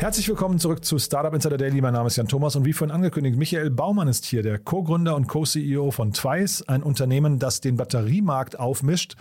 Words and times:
Herzlich 0.00 0.26
willkommen 0.30 0.58
zurück 0.58 0.82
zu 0.82 0.98
Startup 0.98 1.34
Insider 1.34 1.58
Daily. 1.58 1.82
Mein 1.82 1.92
Name 1.92 2.06
ist 2.06 2.16
Jan 2.16 2.26
Thomas 2.26 2.56
und 2.56 2.64
wie 2.64 2.72
vorhin 2.72 2.90
angekündigt, 2.90 3.36
Michael 3.36 3.68
Baumann 3.68 4.08
ist 4.08 4.24
hier, 4.24 4.42
der 4.42 4.58
Co-Gründer 4.58 5.14
und 5.14 5.28
Co-CEO 5.28 5.90
von 5.90 6.14
Twice, 6.14 6.66
ein 6.66 6.82
Unternehmen, 6.82 7.38
das 7.38 7.60
den 7.60 7.76
Batteriemarkt 7.76 8.58
aufmischt. 8.58 9.16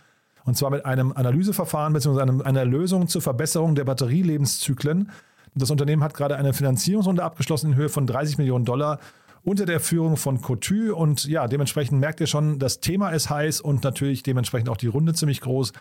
Und 0.46 0.56
zwar 0.56 0.70
mit 0.70 0.86
einem 0.86 1.12
Analyseverfahren 1.12 1.92
bzw. 1.92 2.44
Einer 2.46 2.64
Lösung 2.64 3.10
zur 3.10 3.22
Verbesserung 3.22 3.76
der 3.76 3.84
Batterielebenszyklen. 3.84 5.12
Das 5.54 5.70
Unternehmen 5.70 6.02
hat 6.02 6.14
gerade 6.14 6.38
eine 6.38 6.54
Finanzierungsrunde 6.54 7.26
abgeschlossen 7.26 7.74
in 7.74 7.76
Höhe 7.76 7.90
von 7.90 8.08
30 8.08 8.38
Millionen 8.38 8.64
Dollar 8.64 9.00
unter 9.44 9.66
der 9.66 9.82
Führung 9.82 10.16
von 10.16 10.40
Cotu. 10.40 10.96
Und 10.96 11.26
ja, 11.26 11.50
dementsprechend 11.50 12.00
merkt 12.00 12.22
ihr 12.22 12.28
schon, 12.28 12.58
das 12.58 12.80
Thema 12.80 13.10
ist 13.10 13.30
heiß 13.30 13.60
und 13.60 13.84
natürlich 13.84 14.24
dementsprechend 14.24 14.70
auch 14.70 14.78
die 14.78 14.88
Runde 14.88 15.14
ziemlich 15.14 15.42
groß. 15.42 15.74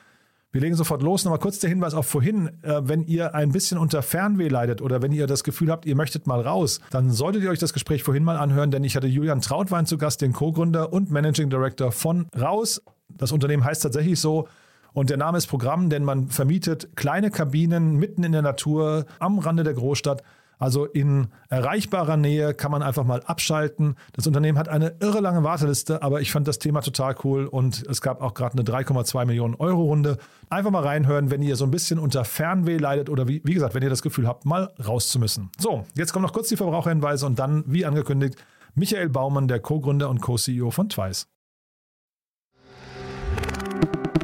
Wir 0.51 0.63
legen 0.63 0.77
sofort 0.77 1.03
los. 1.03 1.25
Nochmal 1.25 1.41
kurz 1.41 1.59
der 1.59 1.69
Hinweis 1.69 1.93
auf 1.93 2.07
vorhin. 2.07 2.49
Äh, 2.63 2.81
wenn 2.85 3.03
ihr 3.03 3.35
ein 3.35 3.53
bisschen 3.53 3.77
unter 3.77 4.01
Fernweh 4.03 4.49
leidet 4.49 4.81
oder 4.81 5.03
wenn 5.03 5.13
ihr 5.13 5.27
das 5.27 5.45
Gefühl 5.45 5.71
habt, 5.71 5.85
ihr 5.85 5.95
möchtet 5.95 6.27
mal 6.27 6.41
raus, 6.41 6.81
dann 6.91 7.11
solltet 7.11 7.43
ihr 7.43 7.51
euch 7.51 7.59
das 7.59 7.75
Gespräch 7.75 8.03
vorhin 8.03 8.25
mal 8.25 8.39
anhören, 8.39 8.71
denn 8.71 8.83
ich 8.83 8.97
hatte 8.97 9.07
Julian 9.07 9.43
Trautwein 9.43 9.85
zu 9.85 9.99
Gast, 9.99 10.23
den 10.23 10.33
Co-Gründer 10.33 10.91
und 10.91 11.11
Managing 11.11 11.51
Director 11.51 11.93
von 11.93 12.29
Raus. 12.39 12.83
Das 13.11 13.31
Unternehmen 13.31 13.63
heißt 13.63 13.83
tatsächlich 13.83 14.19
so. 14.19 14.49
Und 14.95 15.11
der 15.11 15.19
Name 15.19 15.37
ist 15.37 15.49
Programm, 15.49 15.91
denn 15.91 16.03
man 16.03 16.29
vermietet 16.29 16.97
kleine 16.97 17.31
Kabinen 17.31 17.97
mitten 17.97 18.25
in 18.25 18.33
der 18.33 18.43
Natur 18.43 19.05
am 19.19 19.39
Rande 19.39 19.65
der 19.65 19.75
Großstadt 19.75 20.23
also 20.59 20.85
in 20.85 21.29
erreichbarer 21.49 22.17
Nähe 22.17 22.55
kann 22.55 22.71
man 22.71 22.83
einfach 22.83 23.05
mal 23.05 23.23
abschalten. 23.23 23.97
Das 24.13 24.27
Unternehmen 24.27 24.59
hat 24.59 24.69
eine 24.69 24.95
irre 25.01 25.21
lange 25.21 25.43
Warteliste, 25.43 26.03
aber 26.03 26.21
ich 26.21 26.33
fand 26.33 26.49
das 26.49 26.59
Thema 26.59 26.81
total 26.81 27.15
cool 27.25 27.47
und 27.47 27.85
es 27.89 28.01
gab 28.01 28.21
auch 28.21 28.35
gerade 28.35 28.55
eine 28.59 28.63
3,2 28.63 29.25
Millionen 29.25 29.55
Euro 29.55 29.85
Runde. 29.85 30.19
Einfach 30.51 30.71
mal 30.71 30.83
reinhören, 30.83 31.31
wenn 31.31 31.43
ihr 31.43 31.57
so 31.57 31.65
ein 31.65 31.71
bisschen 31.71 31.99
unter 31.99 32.25
Fernweh 32.25 32.79
leidet 32.79 33.09
oder 33.09 33.29
wie, 33.29 33.41
wie 33.45 33.55
gesagt, 33.55 33.75
wenn 33.75 33.83
ihr 33.83 33.91
das 33.91 34.03
Gefühl 34.03 34.27
habt, 34.27 34.45
mal 34.45 34.73
raus 34.85 35.09
zu 35.09 35.19
müssen. 35.19 35.51
So, 35.59 35.85
jetzt 35.95 36.13
kommen 36.13 36.25
noch 36.25 36.33
kurz 36.33 36.49
die 36.49 36.57
Verbraucherhinweise 36.57 37.27
und 37.27 37.39
dann, 37.39 37.65
wie 37.67 37.85
angekündigt, 37.85 38.37
Michael 38.75 39.09
Baumann, 39.09 39.49
der 39.49 39.61
Co-Gründer 39.61 40.09
und 40.09 40.21
Co-CEO 40.21 40.71
von 40.71 40.89
Twice. 40.89 41.29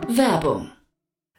Werbung. 0.09 0.71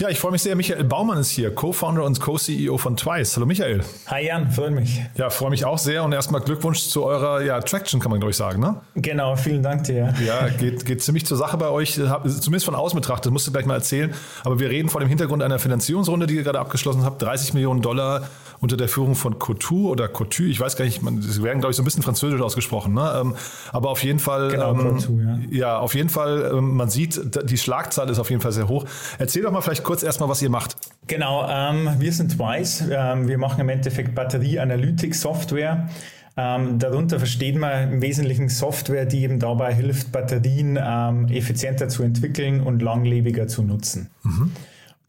Ja, 0.00 0.08
ich 0.08 0.18
freue 0.18 0.32
mich 0.32 0.40
sehr. 0.40 0.56
Michael 0.56 0.84
Baumann 0.84 1.18
ist 1.18 1.28
hier, 1.28 1.54
Co-Founder 1.54 2.04
und 2.04 2.18
Co-CEO 2.22 2.78
von 2.78 2.96
Twice. 2.96 3.36
Hallo 3.36 3.44
Michael. 3.44 3.84
Hi 4.06 4.28
Jan, 4.28 4.50
freue 4.50 4.70
mich. 4.70 4.98
Ja, 5.16 5.28
freue 5.28 5.50
mich 5.50 5.66
auch 5.66 5.76
sehr 5.76 6.02
und 6.02 6.12
erstmal 6.12 6.40
Glückwunsch 6.40 6.88
zu 6.88 7.04
eurer 7.04 7.42
ja, 7.42 7.60
Traction, 7.60 8.00
kann 8.00 8.10
man 8.10 8.18
glaube 8.18 8.30
ich 8.30 8.36
sagen, 8.38 8.62
ne? 8.62 8.76
Genau, 8.94 9.36
vielen 9.36 9.62
Dank 9.62 9.84
dir. 9.84 10.14
Ja, 10.26 10.48
geht, 10.48 10.86
geht 10.86 11.02
ziemlich 11.02 11.26
zur 11.26 11.36
Sache 11.36 11.58
bei 11.58 11.68
euch, 11.68 11.96
zumindest 11.96 12.64
von 12.64 12.74
außen 12.74 12.98
betrachtet, 12.98 13.30
musst 13.30 13.46
du 13.46 13.52
gleich 13.52 13.66
mal 13.66 13.74
erzählen. 13.74 14.14
Aber 14.42 14.58
wir 14.58 14.70
reden 14.70 14.88
vor 14.88 15.02
dem 15.02 15.08
Hintergrund 15.10 15.42
einer 15.42 15.58
Finanzierungsrunde, 15.58 16.26
die 16.26 16.36
ihr 16.36 16.44
gerade 16.44 16.60
abgeschlossen 16.60 17.04
habt, 17.04 17.20
30 17.20 17.52
Millionen 17.52 17.82
Dollar 17.82 18.26
unter 18.60 18.76
der 18.76 18.88
Führung 18.88 19.14
von 19.14 19.38
Cotu 19.38 19.88
oder 19.88 20.08
Cotu, 20.08 20.44
ich 20.44 20.60
weiß 20.60 20.76
gar 20.76 20.84
nicht, 20.84 21.00
sie 21.20 21.42
werden 21.42 21.60
glaube 21.60 21.70
ich 21.70 21.76
so 21.76 21.82
ein 21.82 21.84
bisschen 21.84 22.02
französisch 22.02 22.40
ausgesprochen, 22.40 22.94
ne? 22.94 23.20
Ähm, 23.20 23.34
aber 23.72 23.90
auf 23.90 24.04
jeden 24.04 24.18
Fall, 24.18 24.50
genau, 24.50 24.72
ähm, 24.72 24.78
Cotu, 24.78 25.20
ja. 25.20 25.38
ja, 25.50 25.78
auf 25.78 25.94
jeden 25.94 26.10
Fall, 26.10 26.52
ähm, 26.54 26.76
man 26.76 26.90
sieht, 26.90 27.20
die 27.48 27.58
Schlagzahl 27.58 28.08
ist 28.10 28.18
auf 28.18 28.30
jeden 28.30 28.42
Fall 28.42 28.52
sehr 28.52 28.68
hoch. 28.68 28.84
Erzähl 29.18 29.42
doch 29.42 29.52
mal 29.52 29.62
vielleicht 29.62 29.84
kurz 29.84 30.02
erstmal, 30.02 30.28
was 30.28 30.42
ihr 30.42 30.50
macht. 30.50 30.76
Genau, 31.06 31.48
ähm, 31.48 31.90
wir 31.98 32.12
sind 32.12 32.36
Twice. 32.36 32.84
Ähm, 32.90 33.28
wir 33.28 33.38
machen 33.38 33.60
im 33.60 33.68
Endeffekt 33.68 34.14
Batterie-Analytik-Software. 34.14 35.88
Ähm, 36.36 36.78
darunter 36.78 37.18
versteht 37.18 37.56
man 37.56 37.92
im 37.92 38.02
Wesentlichen 38.02 38.48
Software, 38.48 39.04
die 39.04 39.22
eben 39.22 39.40
dabei 39.40 39.74
hilft, 39.74 40.12
Batterien 40.12 40.78
ähm, 40.80 41.28
effizienter 41.28 41.88
zu 41.88 42.02
entwickeln 42.02 42.60
und 42.60 42.80
langlebiger 42.82 43.48
zu 43.48 43.62
nutzen. 43.62 44.10
Mhm. 44.22 44.52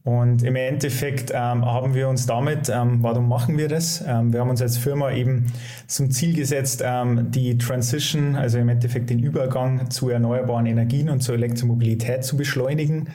Und 0.04 0.42
im 0.42 0.56
Endeffekt 0.56 1.30
ähm, 1.30 1.64
haben 1.64 1.94
wir 1.94 2.08
uns 2.08 2.26
damit, 2.26 2.68
ähm, 2.68 2.98
warum 3.02 3.28
machen 3.28 3.56
wir 3.56 3.68
das? 3.68 4.02
Ähm, 4.04 4.32
wir 4.32 4.40
haben 4.40 4.50
uns 4.50 4.60
als 4.60 4.76
Firma 4.76 5.12
eben 5.12 5.46
zum 5.86 6.10
Ziel 6.10 6.34
gesetzt, 6.34 6.82
ähm, 6.84 7.30
die 7.30 7.56
Transition, 7.56 8.34
also 8.34 8.58
im 8.58 8.68
Endeffekt 8.68 9.10
den 9.10 9.20
Übergang 9.20 9.90
zu 9.90 10.08
erneuerbaren 10.08 10.66
Energien 10.66 11.08
und 11.08 11.22
zur 11.22 11.36
Elektromobilität 11.36 12.24
zu 12.24 12.36
beschleunigen 12.36 13.08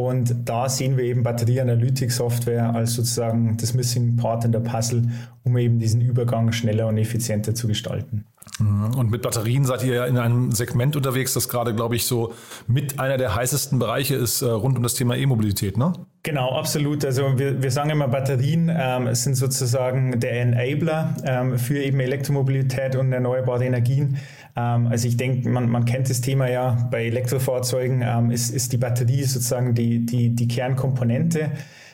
und 0.00 0.34
da 0.48 0.66
sehen 0.70 0.96
wir 0.96 1.04
eben 1.04 1.22
Batterie-Analytik-Software 1.22 2.74
als 2.74 2.94
sozusagen 2.94 3.58
das 3.58 3.74
Missing 3.74 4.16
Part 4.16 4.46
in 4.46 4.52
der 4.52 4.60
Puzzle, 4.60 5.02
um 5.44 5.58
eben 5.58 5.78
diesen 5.78 6.00
Übergang 6.00 6.52
schneller 6.52 6.86
und 6.86 6.96
effizienter 6.96 7.54
zu 7.54 7.68
gestalten. 7.68 8.24
Und 8.58 9.10
mit 9.10 9.20
Batterien 9.20 9.66
seid 9.66 9.84
ihr 9.84 9.94
ja 9.94 10.06
in 10.06 10.16
einem 10.16 10.52
Segment 10.52 10.96
unterwegs, 10.96 11.34
das 11.34 11.48
gerade, 11.48 11.74
glaube 11.74 11.96
ich, 11.96 12.06
so 12.06 12.32
mit 12.66 12.98
einer 12.98 13.18
der 13.18 13.34
heißesten 13.34 13.78
Bereiche 13.78 14.14
ist 14.14 14.40
äh, 14.40 14.46
rund 14.46 14.78
um 14.78 14.82
das 14.82 14.94
Thema 14.94 15.14
E-Mobilität, 15.16 15.76
ne? 15.76 15.92
Genau, 16.22 16.56
absolut. 16.56 17.04
Also 17.04 17.38
wir, 17.38 17.62
wir 17.62 17.70
sagen 17.70 17.90
immer, 17.90 18.08
Batterien 18.08 18.70
ähm, 18.74 19.14
sind 19.14 19.34
sozusagen 19.34 20.20
der 20.20 20.40
Enabler 20.40 21.14
ähm, 21.24 21.58
für 21.58 21.82
eben 21.82 22.00
Elektromobilität 22.00 22.96
und 22.96 23.12
erneuerbare 23.12 23.64
Energien. 23.64 24.18
Ähm, 24.56 24.86
also 24.86 25.06
ich 25.06 25.18
denke, 25.18 25.48
man, 25.48 25.68
man 25.68 25.84
kennt 25.84 26.08
das 26.08 26.22
Thema 26.22 26.48
ja 26.48 26.88
bei 26.90 27.06
Elektrofahrzeugen, 27.06 28.02
ähm, 28.02 28.30
ist, 28.30 28.50
ist 28.50 28.72
die 28.72 28.78
Batterie 28.78 29.24
sozusagen 29.24 29.74
die, 29.74 30.04
die, 30.04 30.34
die 30.34 30.48
Kernkomponente. 30.48 31.52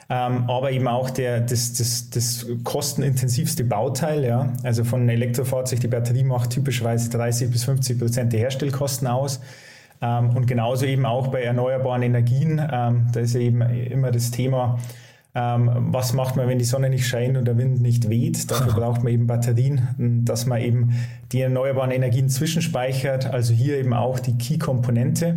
Ähm, 0.08 0.48
aber 0.48 0.70
eben 0.70 0.86
auch 0.86 1.10
der, 1.10 1.40
das, 1.40 1.72
das, 1.72 2.10
das 2.10 2.46
kostenintensivste 2.62 3.64
Bauteil. 3.64 4.24
Ja? 4.24 4.52
Also 4.62 4.84
von 4.84 5.00
einem 5.00 5.08
Elektrofahrzeug, 5.10 5.80
die 5.80 5.88
Batterie 5.88 6.22
macht 6.22 6.50
typischerweise 6.50 7.10
30 7.10 7.50
bis 7.50 7.64
50 7.64 7.98
Prozent 7.98 8.32
der 8.32 8.40
Herstellkosten 8.40 9.08
aus. 9.08 9.40
Ähm, 10.00 10.30
und 10.30 10.46
genauso 10.46 10.86
eben 10.86 11.06
auch 11.06 11.28
bei 11.28 11.42
erneuerbaren 11.42 12.02
Energien. 12.02 12.60
Ähm, 12.72 13.08
da 13.12 13.20
ist 13.20 13.34
ja 13.34 13.40
eben 13.40 13.62
immer 13.62 14.12
das 14.12 14.30
Thema, 14.30 14.78
ähm, 15.34 15.70
was 15.92 16.12
macht 16.12 16.36
man, 16.36 16.48
wenn 16.48 16.58
die 16.58 16.64
Sonne 16.64 16.88
nicht 16.88 17.06
scheint 17.06 17.36
und 17.36 17.44
der 17.44 17.58
Wind 17.58 17.80
nicht 17.80 18.08
weht? 18.08 18.50
Dafür 18.50 18.72
braucht 18.80 19.02
man 19.02 19.12
eben 19.12 19.26
Batterien, 19.26 20.22
dass 20.24 20.46
man 20.46 20.60
eben 20.60 20.92
die 21.32 21.40
erneuerbaren 21.40 21.90
Energien 21.90 22.28
zwischenspeichert. 22.28 23.26
Also 23.26 23.52
hier 23.52 23.76
eben 23.76 23.92
auch 23.92 24.20
die 24.20 24.38
Key-Komponente. 24.38 25.36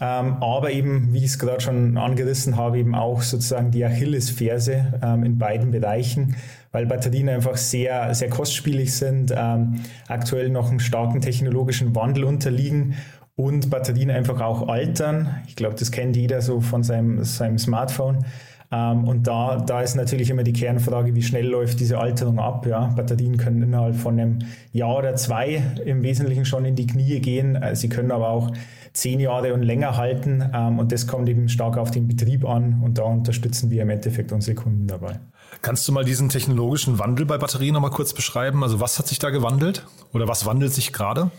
Ähm, 0.00 0.36
aber 0.40 0.72
eben, 0.72 1.12
wie 1.12 1.18
ich 1.18 1.26
es 1.26 1.38
gerade 1.38 1.60
schon 1.60 1.96
angerissen 1.96 2.56
habe, 2.56 2.78
eben 2.78 2.94
auch 2.94 3.22
sozusagen 3.22 3.70
die 3.70 3.84
Achillesferse 3.84 4.98
ähm, 5.02 5.24
in 5.24 5.38
beiden 5.38 5.70
Bereichen, 5.70 6.36
weil 6.72 6.86
Batterien 6.86 7.28
einfach 7.28 7.56
sehr, 7.56 8.14
sehr 8.14 8.30
kostspielig 8.30 8.94
sind, 8.94 9.32
ähm, 9.36 9.80
aktuell 10.08 10.48
noch 10.48 10.70
einem 10.70 10.80
starken 10.80 11.20
technologischen 11.20 11.94
Wandel 11.94 12.24
unterliegen 12.24 12.94
und 13.36 13.70
Batterien 13.70 14.10
einfach 14.10 14.40
auch 14.40 14.68
altern. 14.68 15.42
Ich 15.46 15.56
glaube, 15.56 15.74
das 15.74 15.90
kennt 15.90 16.16
jeder 16.16 16.40
so 16.42 16.60
von 16.60 16.82
seinem, 16.82 17.22
seinem 17.24 17.58
Smartphone. 17.58 18.24
Ähm, 18.72 19.04
und 19.04 19.26
da, 19.26 19.58
da 19.58 19.82
ist 19.82 19.94
natürlich 19.94 20.30
immer 20.30 20.42
die 20.42 20.54
Kernfrage, 20.54 21.14
wie 21.14 21.22
schnell 21.22 21.46
läuft 21.46 21.78
diese 21.78 21.98
Alterung 21.98 22.38
ab. 22.38 22.66
Ja? 22.66 22.86
Batterien 22.86 23.36
können 23.36 23.62
innerhalb 23.62 23.96
von 23.96 24.18
einem 24.18 24.38
Jahr 24.72 24.96
oder 24.96 25.14
zwei 25.14 25.62
im 25.84 26.02
Wesentlichen 26.02 26.46
schon 26.46 26.64
in 26.64 26.74
die 26.74 26.86
Knie 26.86 27.20
gehen. 27.20 27.56
Äh, 27.56 27.76
sie 27.76 27.88
können 27.88 28.10
aber 28.10 28.28
auch 28.28 28.50
zehn 28.94 29.20
Jahre 29.20 29.52
und 29.52 29.62
länger 29.62 29.96
halten. 29.96 30.42
Ähm, 30.54 30.78
und 30.78 30.90
das 30.90 31.06
kommt 31.06 31.28
eben 31.28 31.48
stark 31.48 31.76
auf 31.76 31.90
den 31.90 32.08
Betrieb 32.08 32.48
an. 32.48 32.80
Und 32.82 32.98
da 32.98 33.04
unterstützen 33.04 33.70
wir 33.70 33.82
im 33.82 33.90
Endeffekt 33.90 34.32
unsere 34.32 34.54
Kunden 34.54 34.86
dabei. 34.86 35.20
Kannst 35.60 35.86
du 35.86 35.92
mal 35.92 36.04
diesen 36.04 36.30
technologischen 36.30 36.98
Wandel 36.98 37.26
bei 37.26 37.36
Batterien 37.36 37.74
nochmal 37.74 37.90
kurz 37.90 38.14
beschreiben? 38.14 38.62
Also 38.62 38.80
was 38.80 38.98
hat 38.98 39.06
sich 39.06 39.18
da 39.18 39.28
gewandelt 39.28 39.86
oder 40.14 40.26
was 40.26 40.46
wandelt 40.46 40.72
sich 40.72 40.92
gerade? 40.92 41.30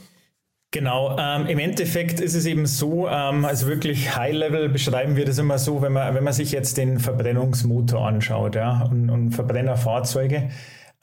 Genau, 0.74 1.16
ähm, 1.20 1.46
im 1.46 1.60
Endeffekt 1.60 2.20
ist 2.20 2.34
es 2.34 2.48
eben 2.48 2.66
so, 2.66 3.08
ähm, 3.08 3.46
also 3.46 3.68
wirklich 3.68 4.16
High-Level 4.16 4.70
beschreiben 4.70 5.16
wir 5.16 5.24
das 5.24 5.38
immer 5.38 5.60
so, 5.60 5.84
wenn 5.84 5.94
man, 5.94 6.16
wenn 6.16 6.24
man 6.24 6.34
sich 6.34 6.52
jetzt 6.52 6.78
den 6.78 6.98
Verbrennungsmotor 6.98 8.04
anschaut 8.04 8.56
ja, 8.56 8.82
und, 8.90 9.12
und 9.12 9.34
Verbrennerfahrzeuge, 9.34 10.50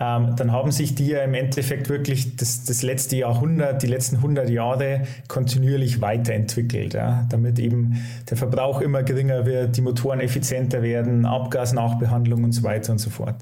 ähm, 0.01 0.35
dann 0.35 0.51
haben 0.51 0.73
sich 0.73 0.97
die 0.97 1.07
ja 1.07 1.23
im 1.23 1.35
Endeffekt 1.35 1.89
wirklich 1.89 2.35
das, 2.35 2.65
das 2.65 2.83
letzte 2.83 3.15
Jahrhundert, 3.15 3.85
die 3.85 3.87
letzten 3.87 4.17
100 4.17 4.51
Jahre 4.51 5.03
kontinuierlich 5.29 6.01
weiterentwickelt, 6.01 6.95
ja, 6.95 7.29
damit 7.31 7.61
eben 7.61 8.05
der 8.29 8.37
Verbrauch 8.37 8.81
immer 8.81 9.05
geringer 9.05 9.47
wird, 9.47 9.77
die 9.77 9.83
Motoren 9.83 10.19
effizienter 10.19 10.83
werden, 10.83 11.25
Abgasnachbehandlung 11.27 12.43
und 12.43 12.51
so 12.51 12.65
weiter 12.65 12.91
und 12.91 12.99
so 12.99 13.11
fort. 13.11 13.37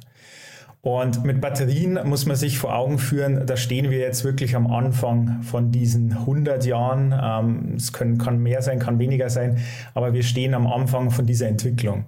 Und 0.80 1.24
mit 1.24 1.40
Batterien 1.40 1.98
muss 2.04 2.24
man 2.26 2.36
sich 2.36 2.58
vor 2.58 2.74
Augen 2.74 2.98
führen, 2.98 3.46
da 3.46 3.56
stehen 3.56 3.90
wir 3.90 3.98
jetzt 3.98 4.24
wirklich 4.24 4.54
am 4.54 4.68
Anfang 4.68 5.42
von 5.42 5.72
diesen 5.72 6.12
100 6.12 6.64
Jahren. 6.64 7.12
Ähm, 7.20 7.74
es 7.76 7.92
können, 7.92 8.18
kann 8.18 8.38
mehr 8.38 8.62
sein, 8.62 8.78
kann 8.78 8.98
weniger 8.98 9.28
sein, 9.28 9.58
aber 9.94 10.12
wir 10.12 10.22
stehen 10.22 10.54
am 10.54 10.66
Anfang 10.66 11.10
von 11.10 11.26
dieser 11.26 11.48
Entwicklung. 11.48 12.04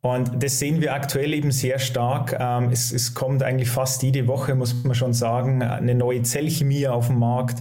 Und 0.00 0.42
das 0.42 0.58
sehen 0.58 0.80
wir 0.80 0.94
aktuell 0.94 1.32
eben 1.32 1.52
sehr 1.52 1.78
stark. 1.78 2.36
Ähm, 2.38 2.70
es, 2.70 2.92
es 2.92 3.14
kommt 3.14 3.42
eigentlich 3.42 3.70
fast 3.70 4.02
jede 4.02 4.26
Woche, 4.26 4.54
muss 4.54 4.84
man 4.84 4.94
schon 4.94 5.12
sagen, 5.12 5.62
eine 5.62 5.94
neue 5.94 6.22
Zellchemie 6.22 6.88
auf 6.88 7.08
den 7.08 7.18
Markt 7.18 7.60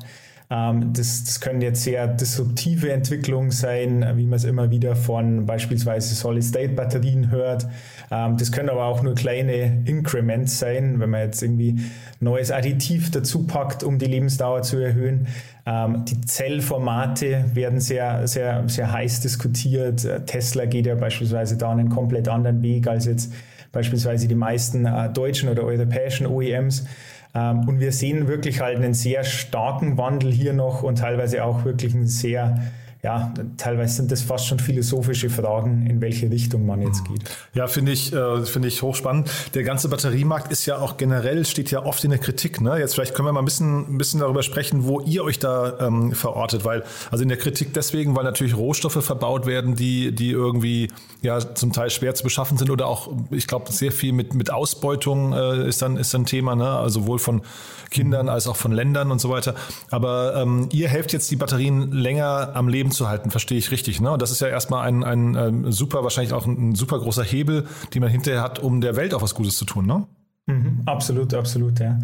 das, 0.51 1.23
das 1.23 1.39
können 1.39 1.61
jetzt 1.61 1.83
sehr 1.83 2.07
disruptive 2.07 2.91
Entwicklungen 2.91 3.51
sein, 3.51 4.05
wie 4.15 4.25
man 4.25 4.33
es 4.33 4.43
immer 4.43 4.69
wieder 4.69 4.97
von 4.97 5.45
beispielsweise 5.45 6.13
Solid-State-Batterien 6.13 7.31
hört. 7.31 7.67
Ähm, 8.11 8.35
das 8.35 8.51
können 8.51 8.69
aber 8.69 8.83
auch 8.83 9.01
nur 9.01 9.15
kleine 9.15 9.83
Increments 9.85 10.59
sein, 10.59 10.99
wenn 10.99 11.09
man 11.09 11.21
jetzt 11.21 11.41
irgendwie 11.41 11.79
neues 12.19 12.51
Additiv 12.51 13.11
dazu 13.11 13.47
packt, 13.47 13.81
um 13.81 13.97
die 13.97 14.07
Lebensdauer 14.07 14.63
zu 14.63 14.77
erhöhen. 14.77 15.27
Ähm, 15.65 16.03
die 16.03 16.19
Zellformate 16.19 17.45
werden 17.53 17.79
sehr, 17.79 18.27
sehr, 18.27 18.67
sehr 18.67 18.91
heiß 18.91 19.21
diskutiert. 19.21 20.05
Tesla 20.25 20.65
geht 20.65 20.85
ja 20.85 20.95
beispielsweise 20.95 21.55
da 21.55 21.71
einen 21.71 21.87
komplett 21.87 22.27
anderen 22.27 22.61
Weg 22.61 22.87
als 22.87 23.05
jetzt 23.05 23.31
beispielsweise 23.71 24.27
die 24.27 24.35
meisten 24.35 24.85
äh, 24.85 25.09
deutschen 25.13 25.47
oder 25.47 25.63
europäischen 25.63 26.27
OEMs. 26.27 26.85
Ähm, 27.33 27.67
und 27.67 27.79
wir 27.79 27.91
sehen 27.91 28.27
wirklich 28.27 28.61
halt 28.61 28.77
einen 28.77 28.93
sehr 28.93 29.23
starken 29.23 29.97
Wandel 29.97 30.31
hier 30.31 30.53
noch 30.53 30.83
und 30.83 30.97
teilweise 30.97 31.43
auch 31.43 31.63
wirklich 31.65 31.93
einen 31.93 32.07
sehr 32.07 32.59
ja, 33.03 33.33
teilweise 33.57 33.95
sind 33.95 34.11
das 34.11 34.21
fast 34.21 34.47
schon 34.47 34.59
philosophische 34.59 35.29
Fragen, 35.29 35.87
in 35.87 36.01
welche 36.01 36.29
Richtung 36.29 36.65
man 36.65 36.81
jetzt 36.81 37.03
geht. 37.05 37.23
Ja, 37.53 37.67
finde 37.67 37.91
ich, 37.91 38.13
äh, 38.13 38.43
finde 38.45 38.67
ich 38.67 38.81
hochspannend. 38.81 39.29
Der 39.55 39.63
ganze 39.63 39.89
Batteriemarkt 39.89 40.51
ist 40.51 40.67
ja 40.67 40.77
auch 40.77 40.97
generell, 40.97 41.45
steht 41.45 41.71
ja 41.71 41.83
oft 41.83 42.03
in 42.03 42.11
der 42.11 42.19
Kritik. 42.19 42.61
Ne? 42.61 42.77
Jetzt 42.77 42.93
vielleicht 42.93 43.15
können 43.15 43.27
wir 43.27 43.33
mal 43.33 43.41
ein 43.41 43.45
bisschen, 43.45 43.95
ein 43.95 43.97
bisschen 43.97 44.19
darüber 44.19 44.43
sprechen, 44.43 44.85
wo 44.85 45.01
ihr 45.01 45.23
euch 45.23 45.39
da 45.39 45.79
ähm, 45.79 46.11
verortet, 46.11 46.63
weil, 46.63 46.83
also 47.09 47.23
in 47.23 47.29
der 47.29 47.39
Kritik 47.39 47.73
deswegen, 47.73 48.15
weil 48.15 48.23
natürlich 48.23 48.55
Rohstoffe 48.55 49.03
verbaut 49.03 49.47
werden, 49.47 49.75
die, 49.75 50.11
die 50.11 50.29
irgendwie 50.29 50.89
ja 51.23 51.39
zum 51.39 51.73
Teil 51.73 51.89
schwer 51.89 52.13
zu 52.13 52.23
beschaffen 52.23 52.57
sind 52.57 52.69
oder 52.69 52.85
auch, 52.85 53.11
ich 53.31 53.47
glaube, 53.47 53.71
sehr 53.71 53.91
viel 53.91 54.13
mit, 54.13 54.35
mit 54.35 54.51
Ausbeutung 54.51 55.33
äh, 55.33 55.67
ist 55.67 55.81
dann, 55.81 55.97
ist 55.97 56.13
dann 56.13 56.25
Thema, 56.25 56.55
ne? 56.55 56.69
Also 56.69 57.01
sowohl 57.01 57.19
von 57.19 57.41
Kindern 57.89 58.29
als 58.29 58.47
auch 58.47 58.55
von 58.55 58.71
Ländern 58.71 59.11
und 59.11 59.19
so 59.19 59.29
weiter. 59.29 59.55
Aber 59.89 60.35
ähm, 60.35 60.69
ihr 60.71 60.87
helft 60.87 61.13
jetzt 61.13 61.29
die 61.29 61.35
Batterien 61.35 61.91
länger 61.91 62.51
am 62.53 62.67
Leben 62.67 62.90
zu 62.91 63.07
halten, 63.07 63.31
verstehe 63.31 63.57
ich 63.57 63.71
richtig. 63.71 64.01
Ne? 64.01 64.11
Und 64.11 64.21
das 64.21 64.31
ist 64.31 64.41
ja 64.41 64.47
erstmal 64.47 64.87
ein, 64.87 65.03
ein, 65.03 65.35
ein 65.35 65.47
ähm, 65.65 65.71
super, 65.71 66.03
wahrscheinlich 66.03 66.33
auch 66.33 66.45
ein, 66.45 66.71
ein 66.71 66.75
super 66.75 66.99
großer 66.99 67.23
Hebel, 67.23 67.65
den 67.93 68.01
man 68.01 68.11
hinterher 68.11 68.41
hat, 68.41 68.59
um 68.59 68.81
der 68.81 68.95
Welt 68.95 69.13
auch 69.13 69.21
was 69.21 69.35
Gutes 69.35 69.57
zu 69.57 69.65
tun, 69.65 69.85
ne? 69.85 70.07
Mhm, 70.47 70.81
absolut, 70.85 71.33
absolut, 71.33 71.79
ja. 71.79 71.99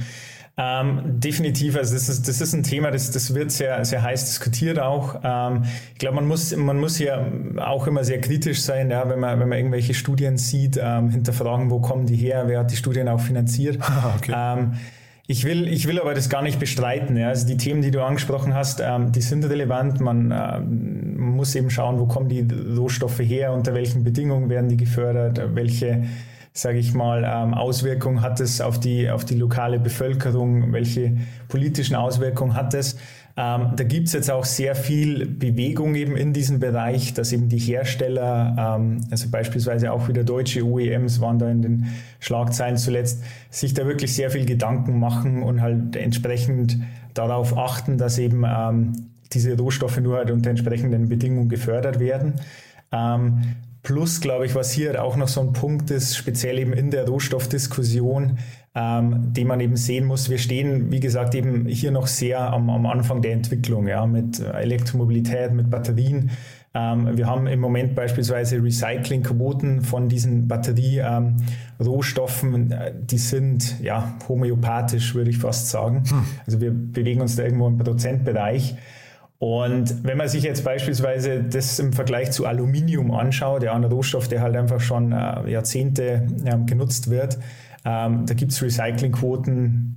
Ähm, 0.60 1.20
definitiv, 1.20 1.78
also 1.78 1.94
das 1.94 2.10
ist, 2.10 2.28
das 2.28 2.42
ist 2.42 2.54
ein 2.54 2.64
Thema, 2.64 2.90
das, 2.90 3.12
das 3.12 3.36
wird 3.36 3.52
sehr, 3.52 3.86
sehr 3.86 4.02
heiß 4.02 4.26
diskutiert 4.26 4.80
auch. 4.80 5.20
Ähm, 5.24 5.66
ich 5.94 6.00
glaube, 6.00 6.16
man 6.16 6.28
muss, 6.28 6.56
man 6.56 6.80
muss 6.80 6.98
hier 6.98 7.32
auch 7.58 7.86
immer 7.86 8.04
sehr 8.04 8.20
kritisch 8.20 8.62
sein, 8.62 8.90
ja, 8.90 9.08
wenn, 9.08 9.20
man, 9.20 9.40
wenn 9.40 9.50
man 9.50 9.58
irgendwelche 9.60 9.94
Studien 9.94 10.38
sieht, 10.38 10.80
ähm, 10.82 11.12
hinterfragen, 11.12 11.70
wo 11.70 11.80
kommen 11.80 12.08
die 12.08 12.16
her, 12.16 12.46
wer 12.48 12.62
hat 12.62 12.72
die 12.72 12.76
Studien 12.76 13.08
auch 13.08 13.20
finanziert. 13.20 13.78
okay. 14.16 14.32
Ähm, 15.28 15.34
ich 15.36 15.44
will, 15.44 15.68
ich 15.68 15.88
will 15.88 16.00
aber 16.00 16.14
das 16.14 16.30
gar 16.30 16.42
nicht 16.42 16.60
bestreiten. 16.60 17.18
Ja. 17.18 17.30
Also 17.30 17.48
die 17.48 17.58
Themen, 17.58 17.82
die 17.82 17.92
du 17.92 18.04
angesprochen 18.04 18.54
hast, 18.54 18.80
ähm, 18.80 19.12
die 19.12 19.22
sind 19.22 19.44
relevant. 19.46 20.00
Man 20.00 20.32
äh, 20.32 20.60
muss 20.60 21.56
eben 21.56 21.70
schauen, 21.70 22.00
wo 22.00 22.06
kommen 22.06 22.30
die 22.30 22.48
Rohstoffe 22.76 23.20
her, 23.20 23.54
unter 23.54 23.74
welchen 23.74 24.04
Bedingungen 24.04 24.50
werden 24.50 24.70
die 24.70 24.78
gefördert, 24.78 25.42
welche, 25.54 26.06
sage 26.54 26.80
ich 26.80 26.94
mal, 26.94 27.24
ähm, 27.26 27.54
Auswirkungen 27.54 28.22
hat 28.22 28.40
es 28.40 28.62
auf 28.62 28.80
die, 28.80 29.10
auf 29.10 29.26
die 29.26 29.36
lokale 29.36 29.80
Bevölkerung, 29.80 30.72
welche 30.74 31.18
politischen 31.50 31.96
Auswirkungen 31.96 32.56
hat 32.56 32.74
es. 32.74 32.98
Ähm, 33.40 33.74
da 33.76 33.84
gibt 33.84 34.08
es 34.08 34.14
jetzt 34.14 34.32
auch 34.32 34.46
sehr 34.46 34.74
viel 34.74 35.28
Bewegung 35.28 35.94
eben 35.94 36.18
in 36.18 36.34
diesem 36.34 36.60
Bereich, 36.60 37.14
dass 37.14 37.32
eben 37.32 37.50
die 37.50 37.60
Hersteller, 37.60 38.78
ähm, 38.80 39.02
also 39.12 39.30
beispielsweise 39.30 39.92
auch 39.92 40.08
wieder 40.08 40.24
deutsche 40.24 40.66
OEMs 40.66 41.22
waren 41.22 41.38
da 41.38 41.48
in 41.48 41.62
den 41.62 41.86
Schlagzeilen 42.20 42.78
zuletzt, 42.78 43.24
sich 43.52 43.76
da 43.76 43.86
wirklich 43.86 44.16
sehr 44.16 44.32
viel 44.32 44.46
Gedanken 44.46 45.00
machen 45.00 45.44
und 45.44 45.62
halt 45.62 45.96
entsprechend 45.96 46.80
darauf 47.14 47.56
achten, 47.56 48.00
dass 48.00 48.18
eben 48.18 48.44
ähm, 48.44 49.12
diese 49.32 49.56
Rohstoffe 49.56 50.00
nur 50.00 50.18
halt 50.18 50.32
unter 50.32 50.50
entsprechenden 50.50 51.08
Bedingungen 51.08 51.48
gefördert 51.48 52.00
werden. 52.00 52.42
Ähm, 52.92 53.56
Plus, 53.88 54.20
glaube 54.20 54.46
ich, 54.46 54.54
was 54.54 54.72
hier 54.74 55.02
auch 55.02 55.16
noch 55.16 55.30
so 55.30 55.40
ein 55.40 55.54
Punkt 55.54 55.92
ist, 55.92 56.18
speziell 56.18 56.60
eben 56.60 56.74
in 56.74 56.92
der 56.92 57.08
Rohstoffdiskussion, 57.08 58.38
ähm, 58.78 59.34
den 59.34 59.48
man 59.48 59.60
eben 59.60 59.76
sehen 59.76 60.06
muss. 60.06 60.30
Wir 60.30 60.38
stehen, 60.38 60.92
wie 60.92 61.00
gesagt, 61.00 61.34
eben 61.34 61.66
hier 61.66 61.90
noch 61.90 62.06
sehr 62.06 62.54
am, 62.54 62.70
am 62.70 62.86
Anfang 62.86 63.24
der 63.24 63.34
Entwicklung, 63.34 63.88
ja, 63.88 64.06
mit 64.06 64.40
Elektromobilität, 64.40 65.52
mit 65.52 65.72
Batterien. 65.72 66.30
Ähm, 66.76 67.18
wir 67.18 67.26
haben 67.26 67.48
im 67.48 67.60
Moment 67.60 67.96
beispielsweise 67.96 68.62
Recyclingquoten 68.62 69.82
von 69.82 70.10
diesen 70.10 70.48
Batterierohstoffen, 70.48 72.72
ähm, 72.72 72.78
die 73.02 73.18
sind 73.18 73.80
ja 73.82 74.14
homöopathisch, 74.30 75.16
würde 75.16 75.32
ich 75.32 75.40
fast 75.40 75.70
sagen. 75.70 76.04
Hm. 76.08 76.24
Also 76.46 76.62
wir 76.62 76.70
bewegen 76.72 77.22
uns 77.22 77.36
da 77.36 77.46
irgendwo 77.46 77.66
im 77.68 77.80
Prozentbereich. 77.80 78.76
Und 79.40 80.04
wenn 80.04 80.18
man 80.18 80.28
sich 80.28 80.44
jetzt 80.44 80.64
beispielsweise 80.64 81.44
das 81.44 81.80
im 81.80 81.94
Vergleich 81.94 82.30
zu 82.32 82.46
Aluminium 82.46 83.10
anschaut, 83.12 83.64
ja, 83.64 83.74
ein 83.74 83.84
Rohstoff, 83.84 84.28
der 84.28 84.42
halt 84.42 84.56
einfach 84.56 84.82
schon 84.82 85.14
äh, 85.14 85.50
Jahrzehnte 85.50 86.28
äh, 86.44 86.58
genutzt 86.66 87.10
wird, 87.10 87.40
ähm, 87.88 88.26
da 88.26 88.34
gibt 88.34 88.52
es 88.52 88.62
Recyclingquoten, 88.62 89.94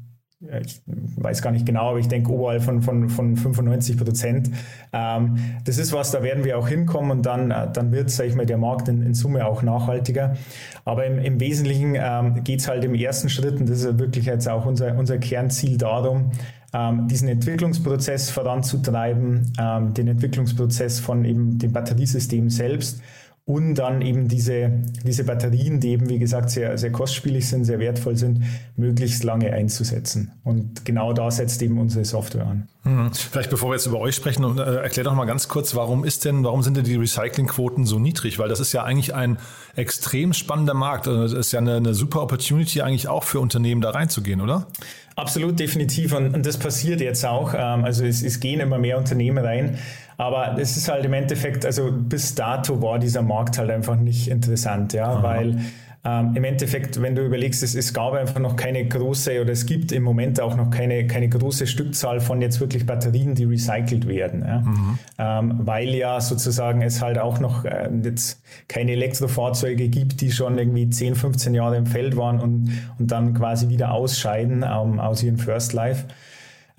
ich 0.62 0.80
weiß 0.86 1.42
gar 1.42 1.50
nicht 1.50 1.66
genau, 1.66 1.90
aber 1.90 1.98
ich 1.98 2.08
denke 2.08 2.30
oberhalb 2.30 2.62
von, 2.62 2.80
von, 2.80 3.10
von 3.10 3.36
95 3.36 3.98
Prozent. 3.98 4.50
Ähm, 4.92 5.36
das 5.64 5.76
ist 5.76 5.92
was, 5.92 6.12
da 6.12 6.22
werden 6.22 6.44
wir 6.44 6.56
auch 6.56 6.68
hinkommen 6.68 7.10
und 7.10 7.26
dann, 7.26 7.50
äh, 7.50 7.70
dann 7.70 7.90
wird, 7.92 8.10
sage 8.10 8.28
ich 8.30 8.36
mal, 8.36 8.46
der 8.46 8.58
Markt 8.58 8.88
in, 8.88 9.02
in 9.02 9.12
Summe 9.12 9.44
auch 9.44 9.62
nachhaltiger. 9.62 10.36
Aber 10.84 11.04
im, 11.04 11.18
im 11.18 11.40
Wesentlichen 11.40 11.94
ähm, 11.96 12.42
geht 12.44 12.60
es 12.60 12.68
halt 12.68 12.84
im 12.84 12.94
ersten 12.94 13.28
Schritt, 13.28 13.60
und 13.60 13.68
das 13.68 13.82
ist 13.82 13.98
wirklich 13.98 14.26
jetzt 14.26 14.48
auch 14.48 14.66
unser, 14.66 14.96
unser 14.96 15.18
Kernziel 15.18 15.76
darum, 15.76 16.30
ähm, 16.72 17.08
diesen 17.08 17.28
Entwicklungsprozess 17.28 18.30
voranzutreiben, 18.30 19.52
ähm, 19.58 19.92
den 19.94 20.06
Entwicklungsprozess 20.08 21.00
von 21.00 21.24
eben 21.24 21.58
dem 21.58 21.72
Batteriesystem 21.72 22.48
selbst 22.48 23.02
und 23.50 23.74
dann 23.74 24.00
eben 24.00 24.28
diese, 24.28 24.70
diese 25.04 25.24
Batterien, 25.24 25.80
die 25.80 25.88
eben, 25.88 26.08
wie 26.08 26.20
gesagt, 26.20 26.50
sehr, 26.50 26.78
sehr 26.78 26.92
kostspielig 26.92 27.48
sind, 27.48 27.64
sehr 27.64 27.80
wertvoll 27.80 28.14
sind, 28.16 28.44
möglichst 28.76 29.24
lange 29.24 29.52
einzusetzen. 29.52 30.30
Und 30.44 30.84
genau 30.84 31.12
da 31.12 31.32
setzt 31.32 31.60
eben 31.60 31.78
unsere 31.78 32.04
Software 32.04 32.46
an. 32.46 32.68
Mhm. 32.84 33.12
Vielleicht 33.12 33.50
bevor 33.50 33.70
wir 33.70 33.74
jetzt 33.74 33.86
über 33.86 33.98
euch 33.98 34.14
sprechen, 34.14 34.56
äh, 34.56 34.76
erklär 34.76 35.02
doch 35.02 35.16
mal 35.16 35.24
ganz 35.24 35.48
kurz, 35.48 35.74
warum 35.74 36.04
ist 36.04 36.24
denn, 36.24 36.44
warum 36.44 36.62
sind 36.62 36.76
denn 36.76 36.84
die 36.84 36.94
Recyclingquoten 36.94 37.86
so 37.86 37.98
niedrig? 37.98 38.38
Weil 38.38 38.48
das 38.48 38.60
ist 38.60 38.72
ja 38.72 38.84
eigentlich 38.84 39.16
ein 39.16 39.36
extrem 39.74 40.32
spannender 40.32 40.74
Markt. 40.74 41.08
Also 41.08 41.20
das 41.22 41.32
ist 41.32 41.50
ja 41.50 41.58
eine, 41.58 41.74
eine 41.74 41.94
super 41.94 42.22
Opportunity 42.22 42.82
eigentlich 42.82 43.08
auch 43.08 43.24
für 43.24 43.40
Unternehmen 43.40 43.80
da 43.80 43.90
reinzugehen, 43.90 44.40
oder? 44.40 44.68
Absolut, 45.16 45.58
definitiv. 45.58 46.14
Und, 46.14 46.34
und 46.34 46.46
das 46.46 46.56
passiert 46.56 47.00
jetzt 47.00 47.26
auch. 47.26 47.52
Ähm, 47.52 47.84
also 47.84 48.04
es, 48.04 48.22
es 48.22 48.38
gehen 48.38 48.60
immer 48.60 48.78
mehr 48.78 48.96
Unternehmen 48.96 49.44
rein. 49.44 49.78
Aber 50.20 50.58
es 50.58 50.76
ist 50.76 50.88
halt 50.88 51.04
im 51.06 51.14
Endeffekt, 51.14 51.64
also 51.64 51.90
bis 51.90 52.34
dato 52.34 52.82
war 52.82 52.98
dieser 52.98 53.22
Markt 53.22 53.56
halt 53.56 53.70
einfach 53.70 53.96
nicht 53.96 54.28
interessant, 54.28 54.92
ja, 54.92 55.06
Aha. 55.06 55.22
weil 55.22 55.56
ähm, 56.02 56.34
Im 56.34 56.44
Endeffekt, 56.44 57.02
wenn 57.02 57.14
du 57.14 57.26
überlegst, 57.26 57.62
es, 57.62 57.74
es 57.74 57.92
gab 57.92 58.14
einfach 58.14 58.40
noch 58.40 58.56
keine 58.56 58.86
große 58.86 59.38
oder 59.42 59.52
es 59.52 59.66
gibt 59.66 59.92
im 59.92 60.02
Moment 60.02 60.40
auch 60.40 60.56
noch 60.56 60.70
keine, 60.70 61.06
keine 61.06 61.28
große 61.28 61.66
Stückzahl 61.66 62.20
von 62.20 62.40
jetzt 62.40 62.58
wirklich 62.58 62.86
Batterien, 62.86 63.34
die 63.34 63.44
recycelt 63.44 64.08
werden. 64.08 64.42
Ja? 64.42 64.60
Mhm. 64.60 64.98
Ähm, 65.18 65.60
weil 65.66 65.90
ja 65.90 66.18
sozusagen 66.22 66.80
es 66.80 67.02
halt 67.02 67.18
auch 67.18 67.38
noch 67.38 67.66
äh, 67.66 67.90
jetzt 68.02 68.42
keine 68.66 68.92
Elektrofahrzeuge 68.92 69.88
gibt, 69.88 70.22
die 70.22 70.32
schon 70.32 70.56
irgendwie 70.56 70.88
10, 70.88 71.16
15 71.16 71.52
Jahre 71.52 71.76
im 71.76 71.84
Feld 71.84 72.16
waren 72.16 72.40
und, 72.40 72.72
und 72.98 73.12
dann 73.12 73.34
quasi 73.34 73.68
wieder 73.68 73.92
ausscheiden 73.92 74.64
ähm, 74.66 75.00
aus 75.00 75.22
ihrem 75.22 75.36
First 75.36 75.74
Life. 75.74 76.06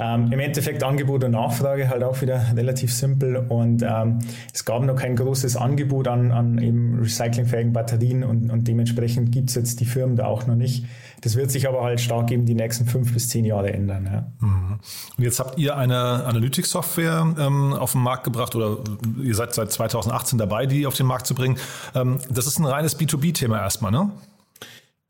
Ähm, 0.02 0.32
Im 0.32 0.40
Endeffekt 0.40 0.82
Angebot 0.82 1.24
und 1.24 1.32
Nachfrage 1.32 1.88
halt 1.88 2.04
auch 2.04 2.20
wieder 2.24 2.44
relativ 2.56 2.92
simpel 2.92 3.36
und 3.36 3.84
ähm, 3.84 4.18
es 4.52 4.66
gab 4.66 4.82
noch 4.82 4.96
kein 4.96 5.16
großes 5.16 5.56
Angebot 5.56 6.08
an, 6.08 6.32
an 6.32 6.58
eben 6.58 6.98
recyclingfähigen 7.00 7.72
Batterien 7.72 8.24
und, 8.24 8.50
und 8.50 8.68
dementsprechend 8.68 9.32
gibt 9.32 9.50
es 9.50 9.56
jetzt 9.56 9.80
die 9.80 9.86
Firmen 9.86 10.16
da 10.16 10.26
auch 10.26 10.48
noch 10.48 10.56
nicht. 10.56 10.86
Das 11.22 11.36
wird 11.36 11.52
sich 11.52 11.68
aber 11.68 11.84
halt 11.84 12.02
stark 12.02 12.32
eben 12.32 12.48
die 12.48 12.56
nächsten 12.56 12.88
fünf 12.88 13.14
bis 13.14 13.30
zehn 13.30 13.46
Jahre 13.46 13.72
ändern. 13.72 14.10
Ja. 14.12 14.48
Mhm. 14.48 14.80
Und 15.18 15.24
jetzt 15.24 15.40
habt 15.40 15.60
ihr 15.60 15.78
eine 15.78 16.26
Analytics-Software 16.26 17.36
ähm, 17.38 17.74
auf 17.74 17.92
den 17.92 18.02
Markt 18.02 18.24
gebracht 18.24 18.56
oder 18.56 18.78
ihr 19.22 19.36
seid 19.36 19.54
seit 19.54 19.72
2018 19.72 20.40
dabei, 20.40 20.66
die 20.66 20.88
auf 20.88 20.96
den 20.96 21.06
Markt 21.06 21.28
zu 21.28 21.36
bringen. 21.36 21.58
Ähm, 21.94 22.18
das 22.28 22.48
ist 22.48 22.58
ein 22.58 22.66
reines 22.66 23.00
B2B-Thema 23.00 23.60
erstmal, 23.60 23.92
ne? 23.92 24.10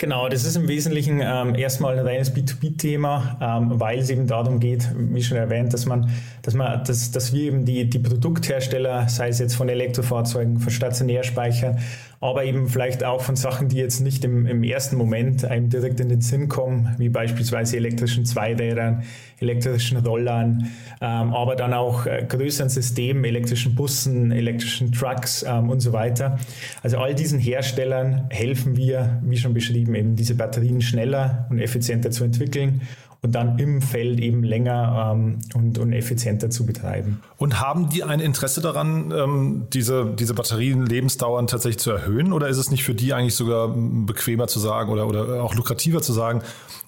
Genau, 0.01 0.27
das 0.29 0.45
ist 0.45 0.55
im 0.55 0.67
Wesentlichen 0.67 1.21
ähm, 1.23 1.53
erstmal 1.53 1.99
ein 1.99 2.03
reines 2.03 2.35
B2B-Thema, 2.35 3.37
ähm, 3.39 3.79
weil 3.79 3.99
es 3.99 4.09
eben 4.09 4.25
darum 4.25 4.59
geht, 4.59 4.89
wie 4.95 5.21
schon 5.21 5.37
erwähnt, 5.37 5.75
dass 5.75 5.85
man, 5.85 6.09
dass 6.41 6.55
man, 6.55 6.83
dass, 6.85 7.11
dass 7.11 7.33
wir 7.33 7.43
eben 7.43 7.65
die, 7.65 7.87
die 7.87 7.99
Produkthersteller, 7.99 9.07
sei 9.09 9.27
es 9.27 9.37
jetzt 9.37 9.53
von 9.53 9.69
Elektrofahrzeugen, 9.69 10.59
von 10.59 10.71
Stationärspeichern 10.71 11.77
aber 12.21 12.45
eben 12.45 12.67
vielleicht 12.67 13.03
auch 13.03 13.21
von 13.21 13.35
Sachen, 13.35 13.67
die 13.67 13.77
jetzt 13.77 13.99
nicht 13.99 14.23
im, 14.23 14.45
im 14.45 14.63
ersten 14.63 14.95
Moment 14.95 15.43
einem 15.43 15.69
direkt 15.69 15.99
in 15.99 16.07
den 16.07 16.21
Sinn 16.21 16.47
kommen, 16.47 16.95
wie 16.99 17.09
beispielsweise 17.09 17.77
elektrischen 17.77 18.25
Zweirädern, 18.25 19.03
elektrischen 19.39 19.97
Rollern, 19.97 20.69
ähm, 21.01 21.33
aber 21.33 21.55
dann 21.55 21.73
auch 21.73 22.05
äh, 22.05 22.23
größeren 22.27 22.69
Systemen, 22.69 23.25
elektrischen 23.25 23.73
Bussen, 23.73 24.31
elektrischen 24.31 24.91
Trucks 24.91 25.43
ähm, 25.47 25.71
und 25.71 25.79
so 25.79 25.93
weiter. 25.93 26.37
Also 26.83 26.99
all 26.99 27.15
diesen 27.15 27.39
Herstellern 27.39 28.27
helfen 28.29 28.77
wir, 28.77 29.19
wie 29.23 29.37
schon 29.37 29.55
beschrieben, 29.55 29.95
eben 29.95 30.15
diese 30.15 30.35
Batterien 30.35 30.81
schneller 30.81 31.47
und 31.49 31.57
effizienter 31.57 32.11
zu 32.11 32.23
entwickeln 32.23 32.81
und 33.23 33.33
dann 33.33 33.59
im 33.59 33.81
Feld 33.81 34.19
eben 34.19 34.43
länger 34.43 35.13
ähm, 35.13 35.39
und, 35.53 35.77
und 35.77 35.93
effizienter 35.93 36.49
zu 36.49 36.65
betreiben. 36.65 37.21
Und 37.37 37.61
haben 37.61 37.89
die 37.89 38.03
ein 38.03 38.19
Interesse 38.19 38.61
daran, 38.61 39.13
ähm, 39.15 39.67
diese, 39.71 40.11
diese 40.17 40.33
Batterien-Lebensdauern 40.33 41.45
tatsächlich 41.45 41.79
zu 41.79 41.91
erhöhen? 41.91 42.33
Oder 42.33 42.47
ist 42.47 42.57
es 42.57 42.71
nicht 42.71 42.83
für 42.83 42.95
die 42.95 43.13
eigentlich 43.13 43.35
sogar 43.35 43.69
bequemer 43.75 44.47
zu 44.47 44.59
sagen 44.59 44.91
oder, 44.91 45.07
oder 45.07 45.43
auch 45.43 45.53
lukrativer 45.53 46.01
zu 46.01 46.13
sagen, 46.13 46.41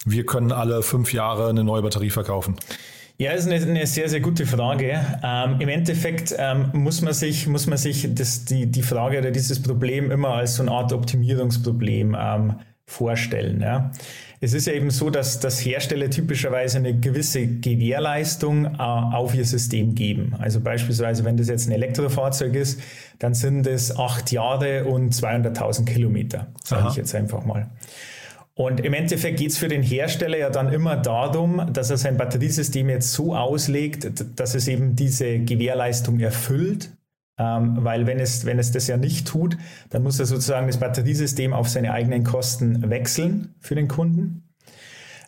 wir 0.06 0.26
können 0.26 0.52
alle 0.52 0.82
fünf 0.82 1.14
Jahre 1.14 1.50
eine 1.50 1.64
neue 1.64 1.84
Batterie 1.84 2.10
verkaufen? 2.10 2.56
Ja, 3.20 3.32
ist 3.34 3.48
eine, 3.48 3.64
eine 3.64 3.86
sehr, 3.86 4.10
sehr 4.10 4.22
gute 4.22 4.48
Frage. 4.48 5.00
Ähm, 5.24 5.58
Im 5.60 5.70
Endeffekt 5.70 6.34
ähm, 6.36 6.72
muss 6.74 7.02
man 7.04 7.14
sich, 7.14 7.48
muss 7.48 7.68
man 7.68 7.78
sich 7.78 8.08
das, 8.16 8.46
die, 8.46 8.66
die 8.66 8.82
Frage 8.82 9.20
oder 9.20 9.30
dieses 9.30 9.62
Problem 9.62 10.10
immer 10.10 10.30
als 10.30 10.56
so 10.56 10.64
eine 10.64 10.72
Art 10.72 10.92
Optimierungsproblem 10.94 12.18
ähm, 12.20 12.56
vorstellen. 12.88 13.62
Ja. 13.62 13.92
Es 14.44 14.54
ist 14.54 14.68
ja 14.68 14.74
eben 14.74 14.92
so, 14.92 15.10
dass, 15.10 15.40
dass 15.40 15.64
Hersteller 15.66 16.10
typischerweise 16.10 16.78
eine 16.78 16.94
gewisse 16.94 17.48
Gewährleistung 17.48 18.66
äh, 18.66 18.78
auf 18.78 19.34
ihr 19.34 19.46
System 19.46 19.96
geben. 19.96 20.36
Also 20.38 20.60
beispielsweise, 20.60 21.24
wenn 21.24 21.38
das 21.38 21.48
jetzt 21.48 21.70
ein 21.70 21.72
Elektrofahrzeug 21.72 22.54
ist, 22.54 22.82
dann 23.20 23.36
sind 23.36 23.66
es 23.68 23.98
acht 23.98 24.34
Jahre 24.34 24.84
und 24.84 25.16
200.000 25.16 25.86
Kilometer, 25.86 26.48
sage 26.62 26.90
ich 26.90 26.98
jetzt 26.98 27.16
einfach 27.16 27.46
mal. 27.46 27.70
Und 28.54 28.82
im 28.82 28.94
Endeffekt 28.94 29.40
geht 29.40 29.52
es 29.52 29.58
für 29.58 29.70
den 29.70 29.82
Hersteller 29.82 30.38
ja 30.38 30.50
dann 30.50 30.74
immer 30.74 30.98
darum, 30.98 31.70
dass 31.72 31.90
er 31.90 31.96
sein 31.96 32.18
Batteriesystem 32.18 32.90
jetzt 32.90 33.14
so 33.14 33.34
auslegt, 33.38 34.12
dass 34.36 34.56
es 34.56 34.68
eben 34.68 34.98
diese 34.98 35.40
Gewährleistung 35.40 36.20
erfüllt 36.20 36.90
ähm, 37.38 37.84
weil 37.84 38.06
wenn 38.06 38.20
es, 38.20 38.46
wenn 38.46 38.60
es 38.60 38.72
das 38.72 38.88
ja 38.88 38.98
nicht 38.98 39.28
tut, 39.28 39.58
dann 39.90 40.04
muss 40.04 40.20
er 40.20 40.26
sozusagen 40.26 40.68
das 40.68 40.78
Batteriesystem 40.78 41.54
auf 41.54 41.70
seine 41.70 41.92
eigenen 41.92 42.24
Kosten 42.24 42.90
wechseln 42.90 43.56
für 43.60 43.76
den 43.76 43.88
Kunden. 43.88 44.44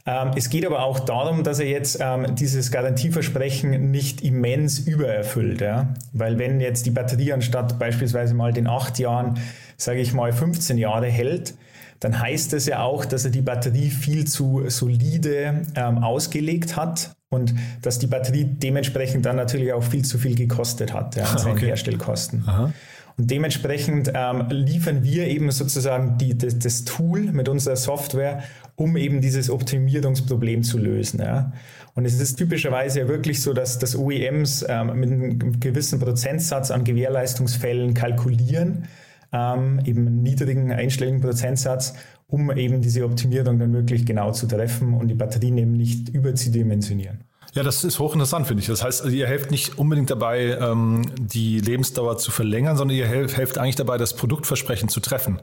Ähm, 0.07 0.31
es 0.35 0.49
geht 0.49 0.65
aber 0.65 0.83
auch 0.83 0.99
darum, 0.99 1.43
dass 1.43 1.59
er 1.59 1.67
jetzt 1.67 1.97
ähm, 1.99 2.35
dieses 2.35 2.71
Garantieversprechen 2.71 3.89
nicht 3.89 4.21
immens 4.21 4.77
übererfüllt. 4.77 5.61
Ja? 5.61 5.95
Weil 6.13 6.37
wenn 6.37 6.61
jetzt 6.61 6.85
die 6.85 6.91
Batterie 6.91 7.33
anstatt 7.33 7.79
beispielsweise 7.79 8.35
mal 8.35 8.53
den 8.53 8.67
acht 8.67 8.99
Jahren, 8.99 9.39
sage 9.77 9.99
ich 9.99 10.13
mal, 10.13 10.31
15 10.31 10.77
Jahre 10.77 11.07
hält, 11.07 11.55
dann 12.01 12.19
heißt 12.19 12.53
das 12.53 12.67
ja 12.67 12.83
auch, 12.83 13.03
dass 13.03 13.25
er 13.25 13.31
die 13.31 13.41
Batterie 13.41 13.89
viel 13.89 14.27
zu 14.27 14.69
solide 14.69 15.63
ähm, 15.75 16.03
ausgelegt 16.03 16.75
hat 16.75 17.15
und 17.35 17.53
dass 17.81 17.99
die 17.99 18.07
Batterie 18.07 18.45
dementsprechend 18.45 19.25
dann 19.25 19.35
natürlich 19.35 19.71
auch 19.73 19.83
viel 19.83 20.03
zu 20.03 20.17
viel 20.17 20.35
gekostet 20.35 20.93
hat, 20.93 21.15
ja, 21.15 21.25
an 21.25 21.37
seinen 21.37 21.57
okay. 21.57 21.67
Herstellkosten. 21.67 22.43
Aha. 22.47 22.73
Und 23.17 23.31
dementsprechend 23.31 24.11
ähm, 24.13 24.47
liefern 24.49 25.03
wir 25.03 25.27
eben 25.27 25.49
sozusagen 25.51 26.17
die, 26.17 26.37
das, 26.37 26.59
das, 26.59 26.83
Tool 26.83 27.21
mit 27.31 27.47
unserer 27.47 27.77
Software, 27.77 28.43
um 28.75 28.97
eben 28.97 29.21
dieses 29.21 29.49
Optimierungsproblem 29.49 30.63
zu 30.63 30.77
lösen. 30.77 31.21
Ja. 31.21 31.53
Und 31.93 32.03
es 32.03 32.19
ist 32.19 32.35
typischerweise 32.35 33.01
ja 33.01 33.07
wirklich 33.07 33.41
so, 33.41 33.53
dass, 33.53 33.79
dass 33.79 33.95
OEMs 33.95 34.65
ähm, 34.67 34.99
mit 34.99 35.11
einem 35.11 35.59
gewissen 35.61 35.99
Prozentsatz 35.99 36.71
an 36.71 36.83
Gewährleistungsfällen 36.83 37.93
kalkulieren, 37.93 38.83
ähm, 39.31 39.79
eben 39.85 40.07
einen 40.07 40.21
niedrigen 40.21 40.73
einstelligen 40.73 41.21
Prozentsatz, 41.21 41.93
um 42.27 42.51
eben 42.51 42.81
diese 42.81 43.05
Optimierung 43.05 43.59
dann 43.59 43.73
wirklich 43.73 44.05
genau 44.05 44.31
zu 44.31 44.47
treffen 44.47 44.93
und 44.93 45.07
die 45.07 45.13
Batterien 45.13 45.57
eben 45.57 45.73
nicht 45.73 46.09
überzudimensionieren. 46.09 47.23
Ja, 47.53 47.63
das 47.63 47.85
ist 47.85 47.99
hochinteressant, 47.99 48.47
finde 48.47 48.61
ich. 48.61 48.67
Das 48.67 48.83
heißt, 48.83 49.05
ihr 49.05 49.27
helft 49.27 49.49
nicht 49.49 49.77
unbedingt 49.77 50.09
dabei, 50.09 50.57
ähm, 50.59 51.03
die 51.17 51.61
Lebensdauer 51.61 52.17
zu 52.17 52.31
verlängern, 52.31 52.75
sondern 52.75 52.97
ihr 52.97 53.07
helft 53.07 53.57
eigentlich 53.57 53.77
dabei, 53.77 53.97
das 53.97 54.13
Produktversprechen 54.13 54.89
zu 54.89 54.99
treffen. 54.99 55.39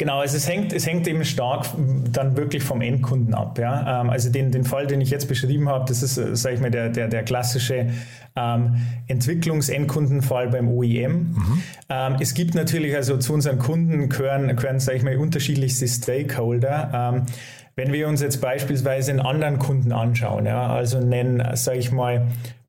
Genau, 0.00 0.20
also 0.20 0.38
es 0.38 0.48
hängt, 0.48 0.72
es 0.72 0.86
hängt 0.86 1.06
eben 1.08 1.26
stark 1.26 1.66
dann 2.10 2.34
wirklich 2.34 2.62
vom 2.62 2.80
Endkunden 2.80 3.34
ab. 3.34 3.58
Ja? 3.58 4.00
Ähm, 4.00 4.08
also 4.08 4.30
den, 4.30 4.50
den 4.50 4.64
Fall, 4.64 4.86
den 4.86 5.02
ich 5.02 5.10
jetzt 5.10 5.28
beschrieben 5.28 5.68
habe, 5.68 5.84
das 5.86 6.02
ist, 6.02 6.16
äh, 6.16 6.34
sage 6.34 6.54
ich 6.54 6.60
mal, 6.62 6.70
der, 6.70 6.88
der, 6.88 7.06
der 7.08 7.22
klassische 7.22 7.90
ähm, 8.34 8.76
Entwicklungsendkundenfall 9.08 10.48
beim 10.48 10.70
OEM. 10.70 11.12
Mhm. 11.12 11.62
Ähm, 11.90 12.16
es 12.18 12.32
gibt 12.32 12.54
natürlich, 12.54 12.96
also 12.96 13.18
zu 13.18 13.34
unseren 13.34 13.58
Kunden 13.58 14.08
gehören, 14.08 14.56
gehören 14.56 14.80
sage 14.80 14.96
ich 14.96 15.04
mal, 15.04 15.18
unterschiedlichste 15.18 15.86
Stakeholder. 15.86 17.12
Ähm, 17.14 17.26
wenn 17.76 17.92
wir 17.92 18.08
uns 18.08 18.22
jetzt 18.22 18.40
beispielsweise 18.40 19.10
einen 19.10 19.20
anderen 19.20 19.58
Kunden 19.58 19.92
anschauen, 19.92 20.46
ja, 20.46 20.66
also 20.66 20.96
einen, 20.96 21.42
sage 21.56 21.78
ich 21.78 21.92
mal, 21.92 22.26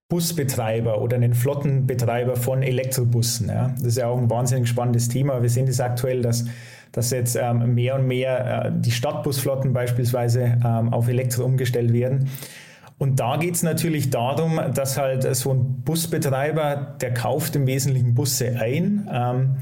Busbetreiber 0.09 1.01
oder 1.01 1.15
einen 1.15 1.33
Flottenbetreiber 1.33 2.35
von 2.35 2.61
Elektrobussen. 2.61 3.47
Ja. 3.47 3.73
Das 3.77 3.87
ist 3.87 3.97
ja 3.99 4.07
auch 4.07 4.17
ein 4.17 4.29
wahnsinnig 4.29 4.67
spannendes 4.67 5.07
Thema. 5.07 5.41
Wir 5.41 5.49
sehen 5.49 5.67
das 5.67 5.79
aktuell, 5.79 6.21
dass, 6.21 6.43
dass 6.91 7.11
jetzt 7.11 7.35
ähm, 7.35 7.73
mehr 7.73 7.95
und 7.95 8.07
mehr 8.07 8.65
äh, 8.65 8.71
die 8.73 8.91
Stadtbusflotten 8.91 9.73
beispielsweise 9.73 10.57
ähm, 10.63 10.93
auf 10.93 11.07
Elektro 11.07 11.43
umgestellt 11.43 11.93
werden. 11.93 12.29
Und 12.97 13.19
da 13.19 13.37
geht 13.37 13.55
es 13.55 13.63
natürlich 13.63 14.11
darum, 14.11 14.59
dass 14.75 14.97
halt 14.97 15.35
so 15.35 15.51
ein 15.51 15.81
Busbetreiber, 15.83 16.97
der 17.01 17.13
kauft 17.13 17.55
im 17.55 17.65
Wesentlichen 17.65 18.13
Busse 18.13 18.57
ein. 18.59 19.09
Ähm, 19.11 19.55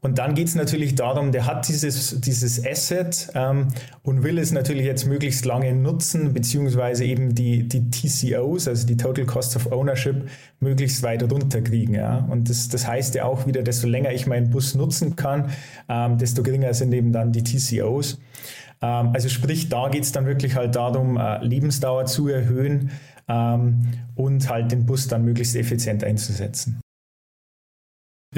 und 0.00 0.18
dann 0.18 0.34
geht 0.34 0.46
es 0.46 0.54
natürlich 0.54 0.94
darum, 0.94 1.32
der 1.32 1.46
hat 1.46 1.66
dieses, 1.66 2.20
dieses 2.20 2.64
Asset 2.64 3.30
ähm, 3.34 3.68
und 4.02 4.22
will 4.22 4.38
es 4.38 4.52
natürlich 4.52 4.84
jetzt 4.84 5.06
möglichst 5.06 5.44
lange 5.44 5.72
nutzen, 5.74 6.32
beziehungsweise 6.32 7.04
eben 7.04 7.34
die, 7.34 7.66
die 7.66 7.90
TCOs, 7.90 8.68
also 8.68 8.86
die 8.86 8.96
Total 8.96 9.26
Cost 9.26 9.56
of 9.56 9.72
Ownership, 9.72 10.28
möglichst 10.60 11.02
weit 11.02 11.22
runterkriegen. 11.24 11.96
Ja? 11.96 12.26
Und 12.30 12.48
das, 12.48 12.68
das 12.68 12.86
heißt 12.86 13.16
ja 13.16 13.24
auch 13.24 13.46
wieder, 13.46 13.62
desto 13.62 13.88
länger 13.88 14.12
ich 14.12 14.28
meinen 14.28 14.50
Bus 14.50 14.76
nutzen 14.76 15.16
kann, 15.16 15.50
ähm, 15.88 16.16
desto 16.16 16.44
geringer 16.44 16.74
sind 16.74 16.92
eben 16.92 17.12
dann 17.12 17.32
die 17.32 17.42
TCOs. 17.42 18.20
Ähm, 18.80 19.10
also 19.12 19.28
sprich, 19.28 19.68
da 19.68 19.88
geht 19.88 20.04
es 20.04 20.12
dann 20.12 20.26
wirklich 20.26 20.54
halt 20.54 20.76
darum, 20.76 21.16
äh, 21.16 21.44
Lebensdauer 21.44 22.04
zu 22.06 22.28
erhöhen 22.28 22.92
ähm, 23.26 23.80
und 24.14 24.48
halt 24.48 24.70
den 24.70 24.86
Bus 24.86 25.08
dann 25.08 25.24
möglichst 25.24 25.56
effizient 25.56 26.04
einzusetzen. 26.04 26.80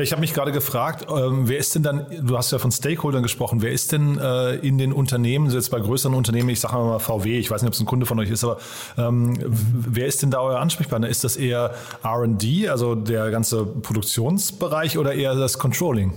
Ja, 0.01 0.05
ich 0.05 0.13
habe 0.13 0.23
mich 0.23 0.33
gerade 0.33 0.51
gefragt, 0.51 1.09
ähm, 1.15 1.47
wer 1.47 1.59
ist 1.59 1.75
denn 1.75 1.83
dann, 1.83 2.07
du 2.23 2.39
hast 2.39 2.51
ja 2.53 2.59
von 2.59 2.73
Stakeholdern 2.73 3.23
gesprochen, 3.23 3.61
wer 3.61 3.71
ist 3.71 3.93
denn 3.93 4.19
äh, 4.19 4.55
in 4.55 4.79
den 4.79 4.95
Unternehmen, 4.95 5.51
jetzt 5.51 5.71
bei 5.71 5.79
größeren 5.79 6.15
Unternehmen, 6.15 6.49
ich 6.49 6.61
sage 6.61 6.75
mal 6.77 6.99
VW, 6.99 7.39
ich 7.39 7.51
weiß 7.51 7.61
nicht, 7.61 7.69
ob 7.69 7.75
es 7.75 7.81
ein 7.81 7.85
Kunde 7.85 8.07
von 8.07 8.19
euch 8.19 8.31
ist, 8.31 8.43
aber 8.43 8.57
ähm, 8.97 9.37
wer 9.45 10.07
ist 10.07 10.23
denn 10.23 10.31
da 10.31 10.41
euer 10.41 10.59
Ansprechpartner? 10.59 11.07
Ist 11.07 11.23
das 11.23 11.37
eher 11.37 11.75
RD, 12.03 12.71
also 12.71 12.95
der 12.95 13.31
ganze 13.31 13.67
Produktionsbereich 13.67 14.97
oder 14.97 15.13
eher 15.13 15.35
das 15.35 15.59
Controlling? 15.59 16.15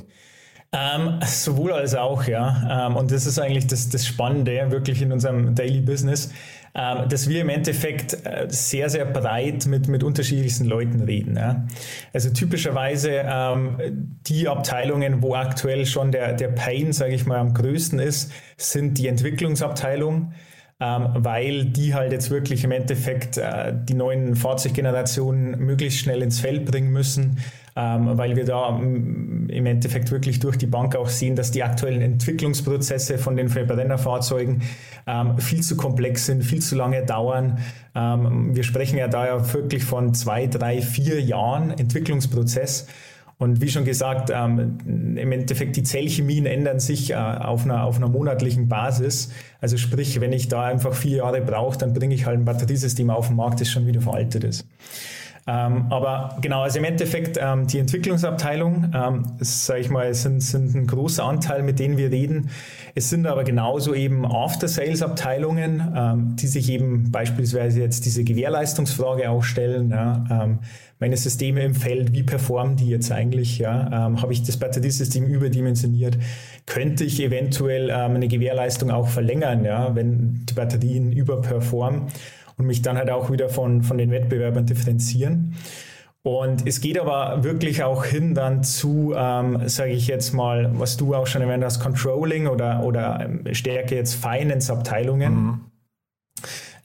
Ähm, 0.72 1.20
sowohl 1.26 1.74
als 1.74 1.94
auch, 1.94 2.24
ja. 2.24 2.88
Ähm, 2.88 2.96
und 2.96 3.12
das 3.12 3.26
ist 3.26 3.38
eigentlich 3.38 3.68
das, 3.68 3.90
das 3.90 4.08
Spannende 4.08 4.72
wirklich 4.72 5.02
in 5.02 5.12
unserem 5.12 5.56
Daily 5.56 5.82
Business, 5.82 6.30
ähm, 6.76 7.08
dass 7.08 7.30
wir 7.30 7.42
im 7.42 7.50
Endeffekt 7.50 8.26
äh, 8.26 8.48
sehr, 8.50 8.90
sehr 8.90 9.06
breit 9.06 9.68
mit, 9.68 9.88
mit 9.88 10.04
unterschiedlichsten 10.04 10.66
Leuten 10.66 11.02
reden. 11.02 11.36
Ja. 11.38 11.68
Also 12.14 12.32
typischerweise 12.32 13.24
ähm, 13.26 14.18
die 14.26 14.48
Abteilungen, 14.48 15.22
wo 15.22 15.36
aktuell 15.36 15.86
schon 15.86 16.12
der, 16.12 16.34
der 16.34 16.48
Pain, 16.48 16.92
sage 16.92 17.14
ich 17.14 17.26
mal, 17.26 17.38
am 17.38 17.54
größten 17.54 18.00
ist, 18.00 18.32
sind 18.58 18.98
die 18.98 19.08
Entwicklungsabteilungen 19.08 20.34
ähm, 20.80 21.10
weil 21.14 21.66
die 21.66 21.94
halt 21.94 22.12
jetzt 22.12 22.30
wirklich 22.30 22.64
im 22.64 22.72
Endeffekt 22.72 23.38
äh, 23.38 23.74
die 23.74 23.94
neuen 23.94 24.36
Fahrzeuggenerationen 24.36 25.60
möglichst 25.60 26.00
schnell 26.00 26.22
ins 26.22 26.40
Feld 26.40 26.66
bringen 26.66 26.92
müssen, 26.92 27.38
weil 27.76 28.36
wir 28.36 28.46
da 28.46 28.72
mm, 28.72 29.50
im 29.50 29.66
Endeffekt 29.66 30.12
wirklich 30.12 30.40
durch 30.40 30.58
die 30.58 30.68
Bank 30.68 30.96
auch 30.96 31.10
sehen, 31.10 31.36
dass 31.36 31.52
die 31.52 31.64
aktuellen 31.64 32.02
Entwicklungsprozesse 32.02 33.18
von 33.18 33.36
den 33.36 33.50
Verbrennerfahrzeugen 33.50 34.62
ähm, 35.08 35.38
viel 35.40 35.62
zu 35.62 35.76
komplex 35.76 36.28
sind, 36.28 36.44
viel 36.44 36.62
zu 36.62 36.76
lange 36.76 37.06
dauern. 37.06 37.60
Ähm, 37.96 38.56
wir 38.56 38.64
sprechen 38.64 38.98
ja 38.98 39.08
da 39.08 39.26
ja 39.26 39.54
wirklich 39.54 39.84
von 39.84 40.14
zwei, 40.14 40.48
drei, 40.48 40.82
vier 40.82 41.22
Jahren 41.22 41.72
Entwicklungsprozess. 41.72 42.88
Und 43.40 43.60
wie 43.62 43.68
schon 43.68 43.84
gesagt, 43.84 44.32
ähm, 44.34 44.78
im 44.86 45.32
Endeffekt 45.32 45.76
die 45.76 45.84
Zellchemien 45.84 46.46
ändern 46.46 46.80
sich 46.80 47.12
äh, 47.12 47.16
auf, 47.16 47.66
einer, 47.66 47.84
auf 47.84 47.98
einer 47.98 48.08
monatlichen 48.08 48.70
Basis. 48.70 49.32
Also 49.60 49.78
sprich, 49.78 50.22
wenn 50.22 50.32
ich 50.32 50.48
da 50.48 50.64
einfach 50.64 50.94
vier 50.94 51.18
Jahre 51.18 51.42
brauche, 51.42 51.78
dann 51.78 51.94
bringe 51.94 52.14
ich 52.16 52.26
halt 52.26 52.40
ein 52.40 52.46
Batteriesystem 52.46 53.10
auf 53.10 53.28
den 53.28 53.36
Markt, 53.36 53.60
das 53.60 53.70
schon 53.70 53.88
wieder 53.88 54.02
veraltet 54.02 54.44
ist. 54.44 54.68
Ähm, 55.46 55.88
aber 55.90 56.38
genau, 56.42 56.62
also 56.62 56.80
im 56.80 56.86
Endeffekt 56.86 57.38
ähm, 57.42 57.68
die 57.68 57.80
Entwicklungsabteilung, 57.80 58.92
ähm, 58.96 59.24
sage 59.40 59.82
ich 59.82 59.90
mal, 59.90 60.14
sind, 60.14 60.42
sind 60.42 60.74
ein 60.74 60.88
großer 60.88 61.26
Anteil, 61.26 61.64
mit 61.64 61.80
denen 61.80 61.98
wir 61.98 62.12
reden. 62.12 62.50
Es 62.96 63.10
sind 63.10 63.28
aber 63.28 63.44
genauso 63.44 63.94
eben 63.94 64.26
After-Sales-Abteilungen, 64.26 65.94
ähm, 65.96 66.36
die 66.38 66.48
sich 66.48 66.70
eben 66.70 67.12
beispielsweise 67.12 67.82
jetzt 67.82 68.06
diese 68.06 68.24
Gewährleistungsfrage 68.24 69.30
auch 69.30 69.44
stellen. 69.44 69.90
Ja, 69.90 70.24
ähm, 70.32 70.60
meine 71.04 71.18
Systeme 71.18 71.62
im 71.64 71.76
Feld, 71.76 72.14
wie 72.14 72.24
performen 72.24 72.78
die 72.78 72.88
jetzt 72.88 73.12
eigentlich? 73.12 73.58
Ja? 73.58 74.08
Ähm, 74.08 74.22
Habe 74.22 74.32
ich 74.32 74.44
das 74.44 74.56
Batteriesystem 74.56 75.26
überdimensioniert? 75.26 76.18
Könnte 76.66 77.04
ich 77.04 77.22
eventuell 77.22 77.90
ähm, 77.90 78.16
eine 78.16 78.30
Gewährleistung 78.30 78.90
auch 78.90 79.10
verlängern, 79.10 79.66
ja? 79.66 79.94
wenn 79.96 80.46
die 80.46 80.54
Batterien 80.54 81.12
überperformen? 81.12 82.04
Und 82.58 82.66
mich 82.66 82.82
dann 82.82 82.98
halt 82.98 83.10
auch 83.10 83.32
wieder 83.32 83.50
von, 83.50 83.84
von 83.84 83.98
den 83.98 84.12
Wettbewerbern 84.12 84.66
differenzieren. 84.66 85.56
Und 86.26 86.66
es 86.66 86.80
geht 86.80 86.98
aber 86.98 87.44
wirklich 87.44 87.84
auch 87.84 88.06
hin 88.06 88.34
dann 88.34 88.64
zu, 88.64 89.14
ähm, 89.16 89.68
sage 89.68 89.92
ich 89.92 90.08
jetzt 90.08 90.34
mal, 90.34 90.72
was 90.80 90.96
du 90.96 91.14
auch 91.16 91.28
schon 91.28 91.42
erwähnt 91.42 91.66
hast, 91.66 91.82
Controlling 91.82 92.48
oder, 92.48 92.84
oder 92.84 93.20
ähm, 93.26 93.54
Stärke 93.54 93.96
jetzt 93.96 94.16
Finance-Abteilungen. 94.16 95.34
Mhm. 95.34 95.62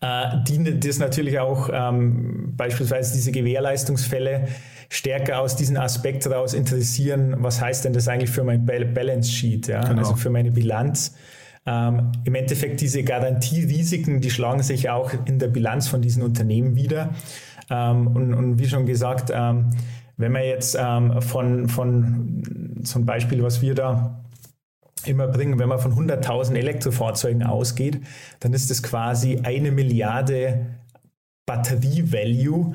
Äh, 0.01 0.45
die 0.47 0.81
das 0.81 0.99
natürlich 0.99 1.39
auch 1.39 1.71
ähm, 1.73 2.55
beispielsweise 2.57 3.15
diese 3.15 3.31
Gewährleistungsfälle 3.31 4.49
stärker 4.91 5.41
aus 5.41 5.55
diesem 5.55 5.77
Aspekt 5.77 6.25
heraus 6.25 6.55
interessieren, 6.55 7.37
was 7.39 7.61
heißt 7.61 7.85
denn 7.85 7.93
das 7.93 8.09
eigentlich 8.09 8.31
für 8.31 8.43
mein 8.43 8.65
Balance 8.65 9.31
Sheet, 9.31 9.69
ja? 9.69 9.83
Genau. 9.83 9.99
also 9.99 10.17
für 10.17 10.31
meine 10.31 10.51
Bilanz. 10.51 11.15
Ähm, 11.69 12.13
Im 12.25 12.35
Endeffekt 12.35 12.81
diese 12.81 13.03
Garantierisiken, 13.03 14.23
die 14.23 14.31
schlagen 14.31 14.63
sich 14.63 14.89
auch 14.89 15.13
in 15.27 15.39
der 15.39 15.49
Bilanz 15.49 15.87
von 15.87 16.01
diesen 16.01 16.23
Unternehmen 16.23 16.77
wieder. 16.77 17.11
Ähm, 17.69 18.07
und, 18.07 18.33
und, 18.33 18.59
wie 18.59 18.67
schon 18.67 18.87
gesagt, 18.87 19.31
ähm, 19.35 19.69
wenn 20.17 20.33
man 20.33 20.45
jetzt 20.45 20.79
ähm, 20.81 21.21
von, 21.21 21.69
von 21.69 22.81
zum 22.85 23.05
Beispiel, 23.05 23.43
was 23.43 23.61
wir 23.61 23.75
da 23.75 24.25
immer 25.05 25.29
bringen, 25.29 25.59
wenn 25.59 25.69
man 25.69 25.79
von 25.79 25.93
100.000 25.93 26.55
Elektrofahrzeugen 26.55 27.43
ausgeht, 27.43 28.01
dann 28.41 28.55
ist 28.55 28.71
das 28.71 28.83
quasi 28.83 29.41
eine 29.43 29.71
Milliarde 29.71 30.67
Batterie-Value, 31.45 32.75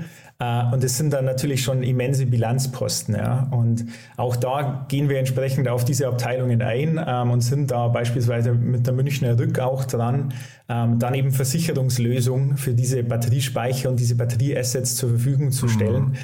und 0.74 0.84
es 0.84 0.98
sind 0.98 1.14
dann 1.14 1.26
natürlich 1.26 1.64
schon 1.64 1.84
immense 1.84 2.26
Bilanzposten. 2.26 3.16
Ja. 3.16 3.48
Und 3.52 3.86
auch 4.18 4.36
da 4.36 4.86
gehen 4.88 5.10
wir 5.10 5.20
entsprechend 5.20 5.68
auf 5.68 5.86
diese 5.86 6.08
Abteilungen 6.08 6.62
ein 6.62 7.04
ähm, 7.06 7.32
und 7.32 7.42
sind 7.42 7.72
da 7.72 7.88
beispielsweise 7.88 8.54
mit 8.54 8.86
der 8.88 8.94
Münchner 8.94 9.38
Rück 9.38 9.60
auch 9.60 9.86
dran, 9.86 10.34
ähm, 10.70 11.00
dann 11.00 11.14
eben 11.14 11.32
Versicherungslösungen 11.32 12.58
für 12.58 12.74
diese 12.74 13.04
Batteriespeicher 13.04 13.90
und 13.90 14.00
diese 14.00 14.16
Batterieassets 14.16 14.96
zur 14.96 15.10
Verfügung 15.10 15.52
zu 15.52 15.66
mhm. 15.66 15.70
stellen, 15.70 16.18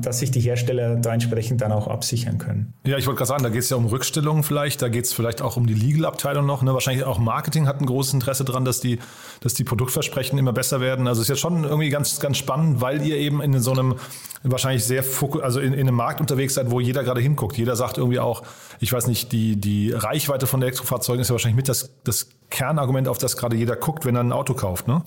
dass 0.00 0.20
sich 0.20 0.30
die 0.30 0.40
Hersteller 0.40 0.96
da 0.96 1.12
entsprechend 1.12 1.60
dann 1.60 1.72
auch 1.72 1.88
absichern 1.88 2.38
können. 2.38 2.72
Ja, 2.86 2.96
ich 2.96 3.06
wollte 3.06 3.18
gerade 3.18 3.28
sagen, 3.28 3.42
da 3.42 3.48
geht 3.50 3.62
es 3.62 3.70
ja 3.70 3.76
um 3.76 3.86
Rückstellungen 3.86 4.42
vielleicht, 4.42 4.80
da 4.82 4.88
geht 4.88 5.04
es 5.04 5.12
vielleicht 5.12 5.42
auch 5.42 5.56
um 5.56 5.66
die 5.66 5.74
Legal-Abteilung 5.74 6.46
noch. 6.46 6.62
Ne? 6.62 6.72
Wahrscheinlich 6.72 7.04
auch 7.04 7.18
Marketing 7.18 7.66
hat 7.66 7.80
ein 7.80 7.86
großes 7.86 8.14
Interesse 8.14 8.44
daran, 8.44 8.64
dass 8.64 8.80
die, 8.80 8.98
dass 9.40 9.54
die 9.54 9.64
Produktversprechen 9.64 10.38
immer 10.38 10.52
besser 10.52 10.80
werden. 10.80 11.06
Also 11.06 11.22
ist 11.22 11.28
ja 11.28 11.36
schon 11.36 11.64
irgendwie 11.64 11.90
ganz, 11.90 12.20
ganz 12.20 12.38
spannend, 12.38 12.80
weil 12.80 13.04
ihr 13.04 13.16
eben 13.16 13.40
in 13.42 13.58
so 13.60 13.72
einem 13.72 13.96
wahrscheinlich 14.42 14.84
sehr 14.84 15.04
also 15.42 15.60
in, 15.60 15.72
in 15.72 15.80
einem 15.80 15.96
Markt 15.96 16.20
unterwegs 16.20 16.54
seid, 16.54 16.70
wo 16.70 16.80
jeder 16.80 17.04
gerade 17.04 17.20
hinguckt. 17.20 17.58
Jeder 17.58 17.76
sagt 17.76 17.98
irgendwie 17.98 18.20
auch, 18.20 18.42
ich 18.80 18.92
weiß 18.92 19.06
nicht, 19.06 19.32
die, 19.32 19.56
die 19.56 19.92
Reichweite 19.92 20.46
von 20.46 20.62
Elektrofahrzeugen 20.62 21.20
ist 21.20 21.28
ja 21.28 21.34
wahrscheinlich 21.34 21.56
mit 21.56 21.68
das, 21.68 21.90
das 22.04 22.28
Kernargument, 22.50 23.08
auf 23.08 23.18
das 23.18 23.36
gerade 23.36 23.56
jeder 23.56 23.76
guckt, 23.76 24.04
wenn 24.04 24.14
er 24.14 24.22
ein 24.22 24.32
Auto 24.32 24.54
kauft, 24.54 24.88
ne? 24.88 25.02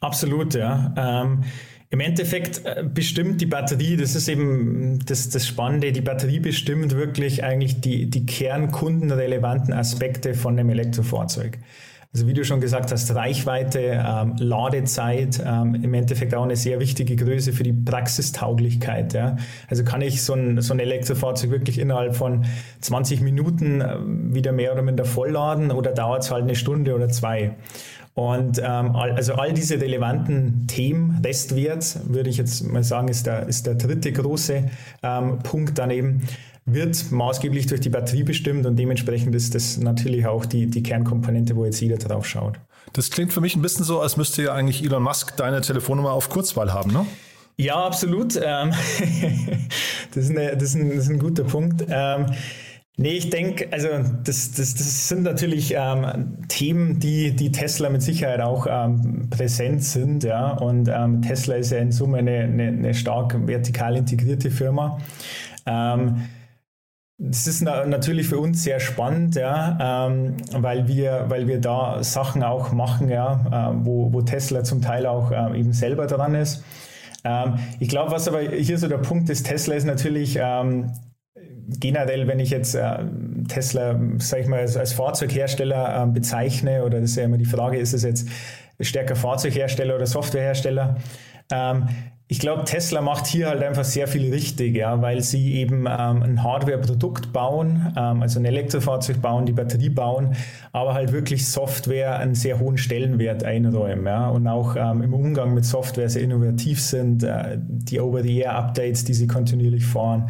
Absolut, 0.00 0.54
ja. 0.54 0.92
Ähm, 0.96 1.44
Im 1.90 2.00
Endeffekt 2.00 2.66
äh, 2.66 2.84
bestimmt 2.84 3.40
die 3.40 3.46
Batterie, 3.46 3.96
das 3.96 4.14
ist 4.14 4.28
eben 4.28 4.98
das, 5.06 5.30
das 5.30 5.46
Spannende, 5.46 5.90
die 5.92 6.02
Batterie 6.02 6.38
bestimmt 6.38 6.94
wirklich 6.94 7.44
eigentlich 7.44 7.80
die, 7.80 8.10
die 8.10 8.26
kernkundenrelevanten 8.26 9.72
Aspekte 9.72 10.34
von 10.34 10.56
dem 10.56 10.68
Elektrofahrzeug. 10.68 11.58
Also 12.14 12.26
wie 12.26 12.32
du 12.32 12.42
schon 12.42 12.60
gesagt 12.60 12.90
hast, 12.90 13.14
Reichweite, 13.14 14.02
ähm, 14.04 14.34
Ladezeit, 14.38 15.42
ähm, 15.44 15.74
im 15.74 15.92
Endeffekt 15.92 16.34
auch 16.34 16.42
eine 16.42 16.56
sehr 16.56 16.80
wichtige 16.80 17.16
Größe 17.16 17.52
für 17.52 17.64
die 17.64 17.74
Praxistauglichkeit. 17.74 19.12
Ja. 19.12 19.36
Also 19.68 19.84
kann 19.84 20.00
ich 20.00 20.22
so 20.22 20.32
ein, 20.32 20.60
so 20.62 20.72
ein 20.72 20.80
Elektrofahrzeug 20.80 21.50
wirklich 21.50 21.78
innerhalb 21.78 22.16
von 22.16 22.46
20 22.80 23.20
Minuten 23.20 23.82
äh, 23.82 23.98
wieder 24.34 24.52
mehr 24.52 24.72
oder 24.72 24.82
minder 24.82 25.04
vollladen 25.04 25.70
oder 25.70 25.92
dauert 25.92 26.22
es 26.22 26.30
halt 26.30 26.44
eine 26.44 26.54
Stunde 26.54 26.94
oder 26.94 27.10
zwei? 27.10 27.56
Und 28.18 28.60
ähm, 28.60 28.96
also 28.96 29.34
all 29.34 29.52
diese 29.52 29.80
relevanten 29.80 30.66
Themen, 30.66 31.20
Restwert, 31.24 32.00
würde 32.08 32.28
ich 32.28 32.36
jetzt 32.36 32.66
mal 32.66 32.82
sagen, 32.82 33.06
ist 33.06 33.26
der, 33.26 33.46
ist 33.46 33.64
der 33.64 33.76
dritte 33.76 34.10
große 34.10 34.68
ähm, 35.04 35.38
Punkt 35.44 35.78
daneben 35.78 36.22
wird 36.64 37.12
maßgeblich 37.12 37.68
durch 37.68 37.80
die 37.80 37.90
Batterie 37.90 38.24
bestimmt 38.24 38.66
und 38.66 38.76
dementsprechend 38.76 39.36
ist 39.36 39.54
das 39.54 39.78
natürlich 39.78 40.26
auch 40.26 40.46
die, 40.46 40.66
die 40.66 40.82
Kernkomponente, 40.82 41.54
wo 41.54 41.64
jetzt 41.64 41.80
jeder 41.80 41.96
drauf 41.96 42.26
schaut. 42.26 42.58
Das 42.92 43.08
klingt 43.10 43.32
für 43.32 43.40
mich 43.40 43.54
ein 43.54 43.62
bisschen 43.62 43.84
so, 43.84 44.00
als 44.00 44.16
müsste 44.16 44.42
ja 44.42 44.52
eigentlich 44.52 44.82
Elon 44.82 45.04
Musk 45.04 45.36
deine 45.36 45.60
Telefonnummer 45.60 46.10
auf 46.10 46.28
Kurzwahl 46.28 46.72
haben, 46.72 46.92
ne? 46.92 47.06
Ja, 47.56 47.76
absolut. 47.76 48.34
Ähm, 48.34 48.72
das, 50.14 50.24
ist 50.24 50.30
eine, 50.30 50.56
das, 50.56 50.62
ist 50.64 50.74
ein, 50.74 50.88
das, 50.90 51.04
ist 51.04 51.10
ein, 51.10 51.20
guter 51.20 51.44
Punkt. 51.44 51.84
Ähm, 52.98 53.02
nee, 53.02 53.12
ich 53.12 53.30
denke, 53.30 53.68
also 53.70 53.88
das, 54.24 54.52
das, 54.52 54.74
das 54.74 55.08
sind 55.08 55.22
natürlich 55.22 55.74
ähm, 55.76 56.38
Themen, 56.48 56.98
die, 56.98 57.34
die 57.34 57.52
Tesla 57.52 57.90
mit 57.90 58.02
Sicherheit 58.02 58.40
auch 58.40 58.66
ähm, 58.68 59.28
präsent 59.30 59.84
sind. 59.84 60.24
Ja? 60.24 60.50
Und 60.52 60.88
ähm, 60.88 61.22
Tesla 61.22 61.56
ist 61.56 61.70
ja 61.70 61.78
in 61.78 61.92
Summe 61.92 62.18
eine, 62.18 62.40
eine, 62.40 62.68
eine 62.68 62.94
stark 62.94 63.46
vertikal 63.46 63.96
integrierte 63.96 64.50
Firma. 64.50 64.98
Ähm, 65.66 66.28
das 67.20 67.48
ist 67.48 67.62
natürlich 67.62 68.28
für 68.28 68.38
uns 68.38 68.62
sehr 68.62 68.78
spannend, 68.78 69.34
ja, 69.34 70.06
ähm, 70.06 70.36
weil, 70.52 70.86
wir, 70.86 71.24
weil 71.26 71.48
wir 71.48 71.60
da 71.60 72.00
Sachen 72.04 72.44
auch 72.44 72.70
machen, 72.70 73.08
ja, 73.08 73.72
äh, 73.72 73.84
wo, 73.84 74.12
wo 74.12 74.22
Tesla 74.22 74.62
zum 74.62 74.82
Teil 74.82 75.04
auch 75.04 75.32
eben 75.52 75.72
selber 75.72 76.06
dran 76.06 76.36
ist. 76.36 76.62
Ähm, 77.24 77.54
ich 77.80 77.88
glaube, 77.88 78.12
was 78.12 78.28
aber 78.28 78.40
hier 78.42 78.78
so 78.78 78.86
der 78.86 78.98
Punkt 78.98 79.30
ist, 79.30 79.46
Tesla 79.46 79.74
ist 79.74 79.84
natürlich 79.84 80.38
ähm, 80.40 80.92
generell, 81.68 82.26
wenn 82.26 82.40
ich 82.40 82.50
jetzt 82.50 82.74
äh, 82.74 82.98
Tesla, 83.48 83.98
sag 84.18 84.40
ich 84.40 84.46
mal, 84.46 84.60
als, 84.60 84.76
als 84.76 84.92
Fahrzeughersteller 84.92 86.02
ähm, 86.02 86.12
bezeichne, 86.12 86.84
oder 86.84 87.00
das 87.00 87.10
ist 87.10 87.16
ja 87.16 87.24
immer 87.24 87.38
die 87.38 87.44
Frage, 87.44 87.78
ist 87.78 87.92
es 87.92 88.02
jetzt 88.02 88.28
stärker 88.80 89.16
Fahrzeughersteller 89.16 89.96
oder 89.96 90.06
Softwarehersteller? 90.06 90.96
Ähm, 91.50 91.88
ich 92.30 92.40
glaube, 92.40 92.64
Tesla 92.64 93.00
macht 93.00 93.26
hier 93.26 93.48
halt 93.48 93.62
einfach 93.62 93.84
sehr 93.84 94.06
viel 94.06 94.30
richtig, 94.30 94.76
ja, 94.76 95.00
weil 95.00 95.22
sie 95.22 95.54
eben 95.54 95.86
ähm, 95.86 96.22
ein 96.22 96.42
Hardware-Produkt 96.42 97.32
bauen, 97.32 97.94
ähm, 97.96 98.20
also 98.20 98.38
ein 98.38 98.44
Elektrofahrzeug 98.44 99.22
bauen, 99.22 99.46
die 99.46 99.52
Batterie 99.52 99.88
bauen, 99.88 100.34
aber 100.72 100.92
halt 100.92 101.12
wirklich 101.12 101.48
Software 101.48 102.18
einen 102.18 102.34
sehr 102.34 102.60
hohen 102.60 102.76
Stellenwert 102.76 103.44
einräumen 103.44 104.04
ja, 104.04 104.28
und 104.28 104.46
auch 104.46 104.76
ähm, 104.76 105.00
im 105.00 105.14
Umgang 105.14 105.54
mit 105.54 105.64
Software 105.64 106.10
sehr 106.10 106.20
innovativ 106.20 106.82
sind, 106.82 107.22
äh, 107.22 107.56
die 107.58 107.98
Over-the-Air-Updates, 107.98 109.04
die 109.04 109.14
sie 109.14 109.26
kontinuierlich 109.26 109.86
fahren 109.86 110.28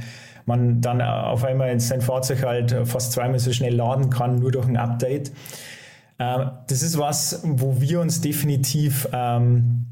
man 0.48 0.80
dann 0.80 1.00
auf 1.00 1.44
einmal 1.44 1.78
sein 1.78 2.00
Fahrzeug 2.00 2.42
halt 2.42 2.74
fast 2.84 3.12
zweimal 3.12 3.38
so 3.38 3.52
schnell 3.52 3.74
laden 3.74 4.10
kann, 4.10 4.40
nur 4.40 4.50
durch 4.50 4.66
ein 4.66 4.76
Update. 4.76 5.30
Äh, 6.18 6.46
das 6.66 6.82
ist 6.82 6.98
was, 6.98 7.42
wo 7.44 7.80
wir 7.80 8.00
uns 8.00 8.20
definitiv 8.20 9.08
ähm, 9.12 9.86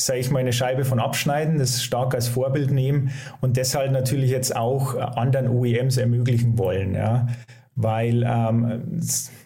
sage 0.00 0.20
ich 0.20 0.30
mal, 0.30 0.40
eine 0.40 0.52
Scheibe 0.52 0.84
von 0.84 0.98
abschneiden, 0.98 1.58
das 1.58 1.82
stark 1.82 2.14
als 2.14 2.28
Vorbild 2.28 2.70
nehmen 2.70 3.10
und 3.40 3.56
deshalb 3.56 3.92
natürlich 3.92 4.30
jetzt 4.30 4.56
auch 4.56 4.96
anderen 4.96 5.48
OEMs 5.48 5.96
ermöglichen 5.96 6.58
wollen, 6.58 6.94
ja, 6.94 7.26
weil, 7.74 8.24
ähm, 8.26 9.00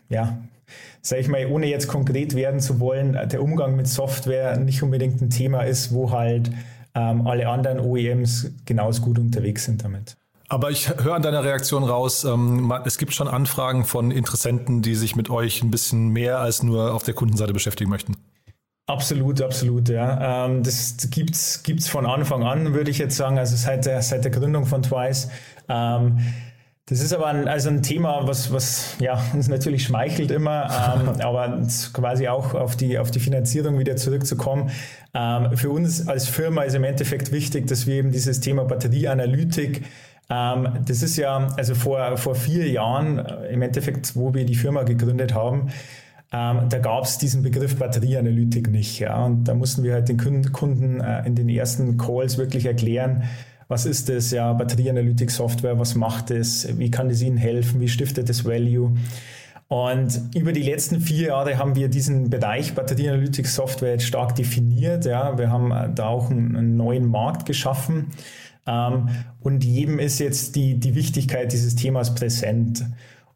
ja, 0.08 0.38
sage 1.02 1.22
ich 1.22 1.28
mal, 1.28 1.46
ohne 1.46 1.66
jetzt 1.66 1.88
konkret 1.88 2.34
werden 2.34 2.60
zu 2.60 2.80
wollen, 2.80 3.18
der 3.30 3.42
Umgang 3.42 3.76
mit 3.76 3.88
Software 3.88 4.56
nicht 4.56 4.82
unbedingt 4.82 5.20
ein 5.20 5.30
Thema 5.30 5.62
ist, 5.62 5.92
wo 5.92 6.10
halt 6.10 6.50
ähm, 6.94 7.26
alle 7.26 7.48
anderen 7.48 7.80
OEMs 7.80 8.52
genauso 8.64 9.02
gut 9.02 9.18
unterwegs 9.18 9.64
sind 9.64 9.84
damit. 9.84 10.16
Aber 10.48 10.70
ich 10.70 10.88
höre 10.88 11.14
an 11.14 11.22
deiner 11.22 11.42
Reaktion 11.42 11.82
raus, 11.82 12.24
ähm, 12.24 12.72
es 12.84 12.98
gibt 12.98 13.14
schon 13.14 13.26
Anfragen 13.26 13.84
von 13.84 14.10
Interessenten, 14.10 14.80
die 14.80 14.94
sich 14.94 15.16
mit 15.16 15.28
euch 15.28 15.62
ein 15.62 15.70
bisschen 15.70 16.10
mehr 16.10 16.38
als 16.38 16.62
nur 16.62 16.94
auf 16.94 17.02
der 17.02 17.14
Kundenseite 17.14 17.52
beschäftigen 17.52 17.90
möchten. 17.90 18.16
Absolut, 18.88 19.42
absolut, 19.42 19.88
ja. 19.88 20.46
Ähm, 20.46 20.62
das 20.62 20.96
gibt's 21.10 21.64
gibt's 21.64 21.88
von 21.88 22.06
Anfang 22.06 22.44
an, 22.44 22.72
würde 22.72 22.90
ich 22.92 22.98
jetzt 22.98 23.16
sagen, 23.16 23.36
also 23.36 23.56
seit 23.56 23.84
der, 23.84 24.00
seit 24.00 24.22
der 24.22 24.30
Gründung 24.30 24.64
von 24.64 24.82
Twice. 24.82 25.28
Ähm, 25.68 26.18
das 26.88 27.00
ist 27.00 27.12
aber 27.12 27.26
ein, 27.26 27.48
also 27.48 27.68
ein 27.68 27.82
Thema, 27.82 28.28
was, 28.28 28.52
was 28.52 28.94
ja, 29.00 29.20
uns 29.34 29.48
natürlich 29.48 29.82
schmeichelt 29.82 30.30
immer, 30.30 30.68
ähm, 31.00 31.20
aber 31.20 31.60
quasi 31.92 32.28
auch 32.28 32.54
auf 32.54 32.76
die, 32.76 32.96
auf 32.96 33.10
die 33.10 33.18
Finanzierung 33.18 33.80
wieder 33.80 33.96
zurückzukommen. 33.96 34.70
Ähm, 35.12 35.56
für 35.56 35.70
uns 35.70 36.06
als 36.06 36.28
Firma 36.28 36.62
ist 36.62 36.74
im 36.74 36.84
Endeffekt 36.84 37.32
wichtig, 37.32 37.66
dass 37.66 37.88
wir 37.88 37.96
eben 37.96 38.12
dieses 38.12 38.38
Thema 38.38 38.64
Batterieanalytik 38.64 39.82
das 40.28 41.02
ist 41.02 41.16
ja, 41.16 41.48
also 41.56 41.74
vor, 41.74 42.16
vor 42.16 42.34
vier 42.34 42.68
Jahren, 42.68 43.18
äh, 43.18 43.52
im 43.52 43.62
Endeffekt, 43.62 44.16
wo 44.16 44.34
wir 44.34 44.44
die 44.44 44.56
Firma 44.56 44.82
gegründet 44.82 45.34
haben, 45.34 45.68
ähm, 46.32 46.68
da 46.68 46.78
gab 46.78 47.04
es 47.04 47.18
diesen 47.18 47.42
Begriff 47.42 47.76
Batterieanalytik 47.76 48.68
nicht. 48.70 48.98
Ja? 48.98 49.24
Und 49.24 49.44
da 49.44 49.54
mussten 49.54 49.84
wir 49.84 49.92
halt 49.92 50.08
den 50.08 50.18
Kunden 50.52 51.00
äh, 51.00 51.24
in 51.26 51.36
den 51.36 51.48
ersten 51.48 51.96
Calls 51.96 52.38
wirklich 52.38 52.66
erklären, 52.66 53.24
was 53.68 53.84
ist 53.84 54.08
das, 54.08 54.30
ja, 54.30 54.52
Batterieanalytik-Software, 54.52 55.78
was 55.78 55.96
macht 55.96 56.30
es, 56.30 56.78
wie 56.78 56.90
kann 56.90 57.10
es 57.10 57.20
Ihnen 57.20 57.36
helfen, 57.36 57.80
wie 57.80 57.88
stiftet 57.88 58.30
es 58.30 58.44
Value. 58.44 58.94
Und 59.68 60.20
über 60.36 60.52
die 60.52 60.62
letzten 60.62 61.00
vier 61.00 61.28
Jahre 61.28 61.58
haben 61.58 61.74
wir 61.74 61.88
diesen 61.88 62.30
Bereich 62.30 62.74
Batterieanalytik-Software 62.74 63.92
jetzt 63.92 64.06
stark 64.06 64.36
definiert. 64.36 65.04
Ja. 65.04 65.36
Wir 65.36 65.50
haben 65.50 65.72
äh, 65.72 65.88
da 65.92 66.06
auch 66.06 66.30
einen 66.30 66.76
neuen 66.76 67.06
Markt 67.06 67.46
geschaffen. 67.46 68.12
Ähm, 68.66 69.08
und 69.40 69.64
jedem 69.64 69.98
ist 69.98 70.18
jetzt 70.18 70.56
die, 70.56 70.78
die 70.78 70.94
Wichtigkeit 70.94 71.52
dieses 71.52 71.74
Themas 71.74 72.14
präsent. 72.14 72.84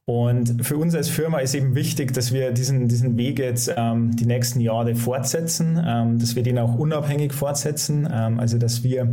Und 0.04 0.66
für 0.66 0.76
uns 0.76 0.94
als 0.94 1.08
Firma 1.08 1.38
ist 1.38 1.54
eben 1.54 1.74
wichtig, 1.76 2.12
dass 2.12 2.32
wir 2.32 2.50
diesen, 2.50 2.88
diesen 2.88 3.16
Weg 3.16 3.38
jetzt 3.38 3.72
ähm, 3.76 4.16
die 4.16 4.26
nächsten 4.26 4.60
Jahre 4.60 4.96
fortsetzen, 4.96 5.80
ähm, 5.86 6.18
dass 6.18 6.34
wir 6.34 6.42
den 6.42 6.58
auch 6.58 6.74
unabhängig 6.74 7.32
fortsetzen, 7.32 8.08
ähm, 8.12 8.40
also 8.40 8.58
dass 8.58 8.82
wir 8.82 9.08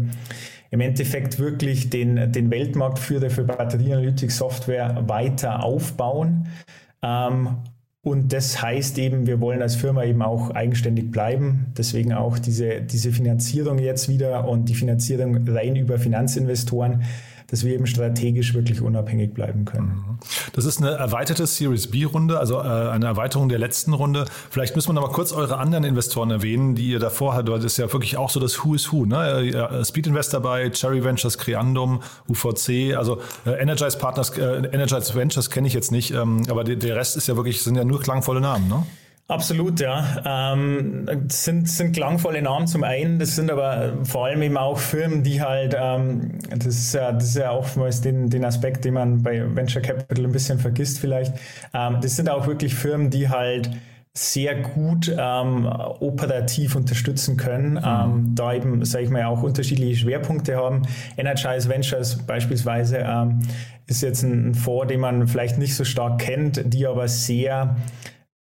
im 0.72 0.82
Endeffekt 0.82 1.40
wirklich 1.40 1.90
den, 1.90 2.32
den 2.32 2.50
Weltmarktführer 2.50 3.30
für 3.30 3.44
Batterieanalytik-Software 3.44 5.04
weiter 5.08 5.64
aufbauen. 5.64 6.48
Und 8.08 8.32
das 8.32 8.62
heißt 8.62 9.00
eben, 9.00 9.28
wir 9.28 9.42
wollen 9.42 9.62
als 9.62 9.76
Firma 9.76 10.06
eben 10.06 10.22
auch 10.22 10.52
eigenständig 10.52 11.12
bleiben. 11.12 11.66
Deswegen 11.78 12.14
auch 12.14 12.40
diese, 12.40 12.80
diese 12.80 13.12
Finanzierung 13.12 13.80
jetzt 13.80 14.08
wieder 14.08 14.48
und 14.48 14.70
die 14.70 14.76
Finanzierung 14.76 15.46
rein 15.46 15.76
über 15.76 16.00
Finanzinvestoren 16.00 17.04
dass 17.48 17.64
wir 17.64 17.74
eben 17.74 17.88
strategisch 17.88 18.54
wirklich 18.54 18.82
unabhängig 18.82 19.34
bleiben 19.34 19.66
können. 19.66 19.88
Mhm. 19.88 20.18
Das 20.54 20.66
ist 20.66 20.80
eine 20.80 20.92
erweiterte 20.92 21.48
Series 21.48 21.88
B-Runde, 21.88 22.40
also 22.40 22.60
äh, 22.60 22.90
eine 22.90 23.06
Erweiterung 23.06 23.50
der 23.50 23.60
letzten 23.60 23.94
Runde. 23.94 24.26
Vielleicht 24.50 24.76
müssen 24.76 24.90
wir 24.90 24.94
noch 24.94 25.04
mal 25.04 25.14
kurz 25.14 25.32
eure 25.32 25.58
anderen 25.58 25.84
Investoren 25.84 26.30
erwähnen, 26.30 26.76
die 26.76 26.90
ihr 26.90 27.00
davor 27.00 27.34
hattet, 27.34 27.50
weil 27.50 27.60
das 27.60 27.74
ist 27.74 27.78
ja 27.78 27.92
wirklich 27.92 28.18
auch 28.18 28.30
so 28.30 28.40
das 28.40 28.64
Who 28.64 28.76
is 28.76 28.92
Who. 28.92 29.06
Ne? 29.06 29.84
Speed 29.86 30.08
Invest 30.08 30.34
dabei, 30.34 30.70
Cherry 30.70 31.04
Ventures, 31.04 31.38
Creandum, 31.38 32.02
UVC, 32.30 32.96
also 32.98 33.22
äh, 33.46 33.52
Energize 33.52 33.98
Partners, 33.98 34.38
äh, 34.38 34.68
Energize 34.72 35.16
Ventures 35.16 35.50
kenne 35.50 35.68
ich 35.68 35.74
jetzt 35.74 35.92
nicht, 35.92 36.14
ähm, 36.14 36.44
aber 36.50 36.64
der 36.64 36.96
Rest 36.96 37.16
ist 37.16 37.28
ja 37.28 37.36
wirklich, 37.36 37.64
sind 37.64 37.76
ja 37.76 37.86
nur 37.86 38.02
klangvolle 38.02 38.42
Namen, 38.42 38.68
ne? 38.68 38.84
Absolut, 39.30 39.82
ja. 39.82 40.54
Ähm, 40.54 41.06
das 41.28 41.44
sind, 41.44 41.68
sind 41.70 41.92
klangvolle 41.92 42.42
Namen 42.42 42.66
zum 42.66 42.86
einen, 42.86 43.20
das 43.20 43.36
sind 43.36 43.52
aber 43.52 43.98
vor 44.06 44.26
allem 44.26 44.42
eben 44.42 44.56
auch 44.56 44.78
Firmen, 44.78 45.22
die 45.22 45.42
halt, 45.42 45.76
ähm, 45.78 46.40
das, 46.50 46.68
ist 46.68 46.94
ja, 46.94 47.12
das 47.12 47.26
ist 47.26 47.36
ja 47.36 47.52
oftmals 47.52 48.00
den, 48.00 48.30
den 48.30 48.46
Aspekt, 48.46 48.86
den 48.86 48.94
man 48.94 49.24
bei 49.24 49.44
Venture 49.54 49.82
Capital 49.82 50.24
ein 50.24 50.32
bisschen 50.32 50.60
vergisst 50.60 51.00
vielleicht. 51.00 51.34
Ähm, 51.74 51.98
das 52.02 52.16
sind 52.16 52.30
auch 52.30 52.48
wirklich 52.48 52.74
Firmen, 52.74 53.10
die 53.10 53.28
halt 53.28 53.70
sehr 54.14 54.56
gut 54.56 55.14
ähm, 55.16 55.66
operativ 55.66 56.78
unterstützen 56.78 57.36
können, 57.36 57.74
mhm. 57.74 57.84
ähm, 57.84 58.32
da 58.34 58.54
eben, 58.54 58.86
sage 58.86 59.04
ich 59.04 59.10
mal, 59.10 59.26
auch 59.26 59.44
unterschiedliche 59.44 59.98
Schwerpunkte 59.98 60.56
haben. 60.56 60.84
Energize 61.18 61.68
Ventures 61.68 62.18
beispielsweise 62.26 63.00
ähm, 63.00 63.40
ist 63.88 64.02
jetzt 64.02 64.24
ein 64.24 64.56
Fonds, 64.56 64.88
den 64.88 65.02
man 65.02 65.28
vielleicht 65.28 65.58
nicht 65.58 65.76
so 65.76 65.84
stark 65.84 66.20
kennt, 66.20 66.62
die 66.74 66.88
aber 66.88 67.10
sehr 67.10 67.76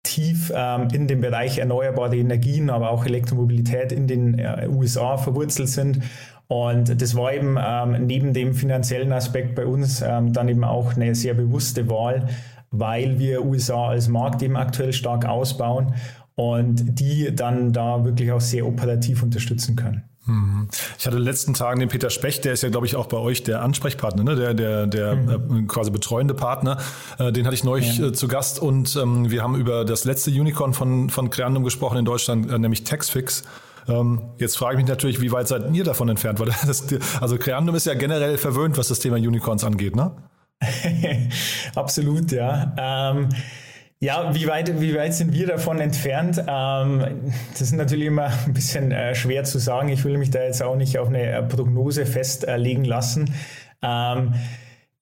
tief 0.05 0.51
ähm, 0.55 0.87
in 0.93 1.07
dem 1.07 1.19
Bereich 1.19 1.57
erneuerbare 1.57 2.15
Energien, 2.15 2.69
aber 2.69 2.91
auch 2.91 3.05
Elektromobilität 3.05 3.91
in 3.91 4.07
den 4.07 4.39
äh, 4.39 4.67
USA 4.69 5.17
verwurzelt 5.17 5.69
sind. 5.69 5.99
Und 6.47 7.01
das 7.01 7.15
war 7.15 7.33
eben 7.33 7.57
ähm, 7.59 8.05
neben 8.05 8.33
dem 8.33 8.53
finanziellen 8.53 9.11
Aspekt 9.11 9.55
bei 9.55 9.65
uns 9.65 10.01
ähm, 10.01 10.31
dann 10.31 10.47
eben 10.47 10.63
auch 10.63 10.95
eine 10.95 11.15
sehr 11.15 11.33
bewusste 11.33 11.89
Wahl, 11.89 12.27
weil 12.71 13.19
wir 13.19 13.43
USA 13.43 13.89
als 13.89 14.07
Markt 14.07 14.43
eben 14.43 14.55
aktuell 14.55 14.93
stark 14.93 15.25
ausbauen 15.25 15.95
und 16.35 16.99
die 16.99 17.33
dann 17.33 17.73
da 17.73 18.05
wirklich 18.05 18.31
auch 18.31 18.41
sehr 18.41 18.67
operativ 18.67 19.23
unterstützen 19.23 19.75
können. 19.75 20.03
Mhm. 20.25 20.69
Ich 20.97 21.05
hatte 21.05 21.17
in 21.17 21.23
den 21.23 21.29
letzten 21.29 21.53
Tagen 21.53 21.79
den 21.79 21.89
Peter 21.89 22.09
Specht, 22.09 22.45
der 22.45 22.53
ist 22.53 22.63
ja, 22.63 22.69
glaube 22.69 22.87
ich, 22.87 22.95
auch 22.95 23.05
bei 23.05 23.17
euch 23.17 23.43
der 23.43 23.61
Ansprechpartner, 23.61 24.23
ne? 24.23 24.35
der, 24.35 24.53
der, 24.53 24.87
der 24.87 25.15
mhm. 25.15 25.63
äh, 25.63 25.67
quasi 25.67 25.91
betreuende 25.91 26.33
Partner. 26.33 26.77
Äh, 27.19 27.31
den 27.31 27.45
hatte 27.45 27.55
ich 27.55 27.63
neulich 27.63 27.97
ja. 27.97 28.07
äh, 28.07 28.13
zu 28.13 28.27
Gast 28.27 28.59
und 28.59 28.95
ähm, 28.95 29.29
wir 29.29 29.43
haben 29.43 29.55
über 29.55 29.85
das 29.85 30.05
letzte 30.05 30.31
Unicorn 30.31 30.73
von, 30.73 31.09
von 31.09 31.29
Creandum 31.29 31.63
gesprochen 31.63 31.97
in 31.97 32.05
Deutschland, 32.05 32.51
äh, 32.51 32.57
nämlich 32.57 32.83
Taxfix. 32.83 33.43
Ähm, 33.87 34.21
jetzt 34.39 34.57
frage 34.57 34.75
ich 34.75 34.77
mich 34.77 34.89
natürlich, 34.89 35.21
wie 35.21 35.31
weit 35.31 35.47
seid 35.47 35.71
ihr 35.73 35.83
davon 35.83 36.09
entfernt? 36.09 36.39
Weil 36.39 36.47
das, 36.65 36.85
also 37.21 37.37
Creandum 37.37 37.75
ist 37.75 37.85
ja 37.85 37.93
generell 37.93 38.37
verwöhnt, 38.37 38.77
was 38.77 38.87
das 38.87 38.99
Thema 38.99 39.17
Unicorns 39.17 39.63
angeht, 39.63 39.95
ne? 39.95 40.11
Absolut, 41.75 42.31
ja. 42.31 42.73
Ähm, 42.77 43.29
ja, 43.99 44.35
wie 44.35 44.47
weit, 44.47 44.81
wie 44.81 44.93
weit 44.95 45.13
sind 45.13 45.33
wir 45.33 45.47
davon 45.47 45.79
entfernt? 45.79 46.43
Ähm, 46.47 47.31
das 47.51 47.61
ist 47.61 47.73
natürlich 47.73 48.07
immer 48.07 48.29
ein 48.45 48.53
bisschen 48.53 48.91
äh, 48.91 49.15
schwer 49.15 49.43
zu 49.45 49.57
sagen. 49.57 49.89
Ich 49.89 50.03
will 50.03 50.17
mich 50.17 50.31
da 50.31 50.43
jetzt 50.43 50.61
auch 50.61 50.75
nicht 50.75 50.99
auf 50.99 51.07
eine 51.07 51.23
äh, 51.23 51.43
Prognose 51.43 52.05
festlegen 52.05 52.83
lassen. 52.83 53.33
Ähm, 53.81 54.33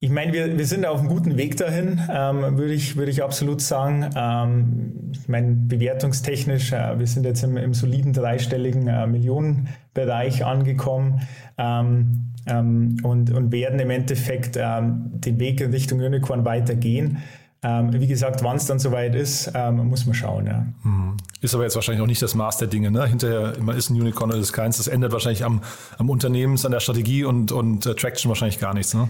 ich 0.04 0.10
meine, 0.10 0.34
wir, 0.34 0.58
wir 0.58 0.66
sind 0.66 0.86
auf 0.86 1.00
einem 1.00 1.08
guten 1.08 1.38
Weg 1.38 1.56
dahin, 1.56 2.02
ähm, 2.12 2.58
würde 2.58 2.74
ich, 2.74 2.98
würde 2.98 3.10
ich 3.10 3.24
absolut 3.24 3.62
sagen. 3.62 4.10
Ähm, 4.16 5.12
ich 5.14 5.30
meine, 5.30 5.54
bewertungstechnisch, 5.54 6.74
äh, 6.74 7.00
wir 7.00 7.08
sind 7.08 7.26
jetzt 7.26 7.42
im, 7.42 7.56
im 7.56 7.74
soliden 7.74 8.12
dreistelligen 8.12 8.88
äh, 8.88 9.08
Millionenbereich 9.08 10.44
angekommen 10.44 11.22
ähm, 11.58 12.34
ähm, 12.46 12.98
und, 13.04 13.32
und 13.32 13.54
werden 13.54 13.80
im 13.80 13.90
Endeffekt 13.90 14.58
ähm, 14.62 15.10
den 15.14 15.40
Weg 15.40 15.62
in 15.62 15.72
Richtung 15.72 16.02
Unicorn 16.02 16.44
weitergehen. 16.44 17.20
Ähm, 17.64 17.94
wie 17.94 18.08
gesagt, 18.08 18.44
wann 18.44 18.58
es 18.58 18.66
dann 18.66 18.78
soweit 18.78 19.16
ist, 19.16 19.52
ähm, 19.56 19.88
muss 19.88 20.06
man 20.06 20.14
schauen. 20.14 20.46
Ja. 20.46 20.66
Mhm. 20.84 21.18
Ist 21.42 21.56
aber 21.56 21.64
jetzt 21.64 21.76
wahrscheinlich 21.76 22.02
auch 22.02 22.08
nicht 22.08 22.22
das 22.22 22.36
Maß 22.36 22.58
der 22.58 22.68
Dinge. 22.68 22.92
Ne? 22.92 23.06
Hinterher, 23.08 23.54
man 23.60 23.78
ist 23.78 23.90
ein 23.90 24.00
Unicorn 24.00 24.32
oder 24.32 24.40
ist 24.40 24.52
keins. 24.54 24.78
Das 24.78 24.88
ändert 24.88 25.14
wahrscheinlich 25.14 25.46
am, 25.46 25.62
am 25.98 26.10
Unternehmens, 26.10 26.66
an 26.66 26.74
der 26.74 26.82
Strategie 26.82 27.24
und, 27.24 27.52
und 27.52 27.86
äh, 27.86 27.96
Traction 27.96 28.30
wahrscheinlich 28.30 28.60
gar 28.60 28.74
nichts. 28.74 28.94
Ne? 28.94 29.10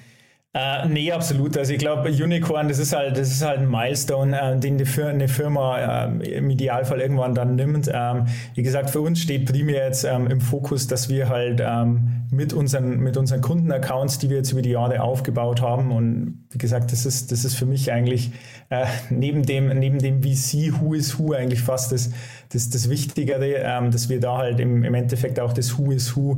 Äh, 0.55 0.87
nee, 0.87 1.11
absolut. 1.11 1.57
Also 1.57 1.73
ich 1.73 1.79
glaube, 1.79 2.09
Unicorn, 2.09 2.67
das 2.67 2.77
ist 2.77 2.93
halt, 2.95 3.17
das 3.17 3.31
ist 3.31 3.43
halt 3.43 3.57
ein 3.57 3.69
Milestone, 3.69 4.39
äh, 4.39 4.59
den 4.59 4.77
die 4.77 4.85
Fir 4.85 5.07
eine 5.07 5.27
Firma 5.27 6.05
äh, 6.05 6.37
im 6.37 6.47
Idealfall 6.51 7.01
irgendwann 7.01 7.33
dann 7.33 7.55
nimmt. 7.55 7.89
Ähm, 7.91 8.27
wie 8.53 8.61
gesagt, 8.61 8.91
für 8.91 9.01
uns 9.01 9.19
steht 9.19 9.51
primär 9.51 9.87
jetzt 9.87 10.03
ähm, 10.03 10.27
im 10.27 10.41
Fokus, 10.41 10.85
dass 10.85 11.09
wir 11.09 11.27
halt 11.27 11.59
ähm, 11.65 12.27
mit 12.29 12.53
unseren, 12.53 12.99
mit 12.99 13.17
unseren 13.17 13.41
Kundenaccounts, 13.41 14.19
die 14.19 14.29
wir 14.29 14.37
jetzt 14.37 14.51
über 14.51 14.61
die 14.61 14.69
Jahre 14.69 15.01
aufgebaut 15.01 15.59
haben, 15.59 15.91
und 15.91 16.45
wie 16.51 16.59
gesagt, 16.59 16.91
das 16.91 17.07
ist, 17.07 17.31
das 17.31 17.45
ist 17.45 17.55
für 17.55 17.65
mich 17.65 17.91
eigentlich 17.91 18.29
äh, 18.69 18.85
neben 19.09 19.41
dem, 19.41 19.69
neben 19.79 19.97
dem 19.97 20.21
VC 20.21 20.79
Who 20.79 20.93
is 20.93 21.17
Who 21.17 21.33
eigentlich 21.33 21.61
fast 21.61 21.91
das, 21.91 22.11
das, 22.49 22.69
das 22.69 22.91
Wichtigere, 22.91 23.55
ähm, 23.55 23.89
dass 23.89 24.07
wir 24.07 24.19
da 24.19 24.37
halt 24.37 24.59
im, 24.59 24.83
im 24.83 24.93
Endeffekt 24.93 25.39
auch 25.39 25.53
das 25.53 25.79
Who 25.79 25.91
is 25.91 26.15
Who 26.15 26.37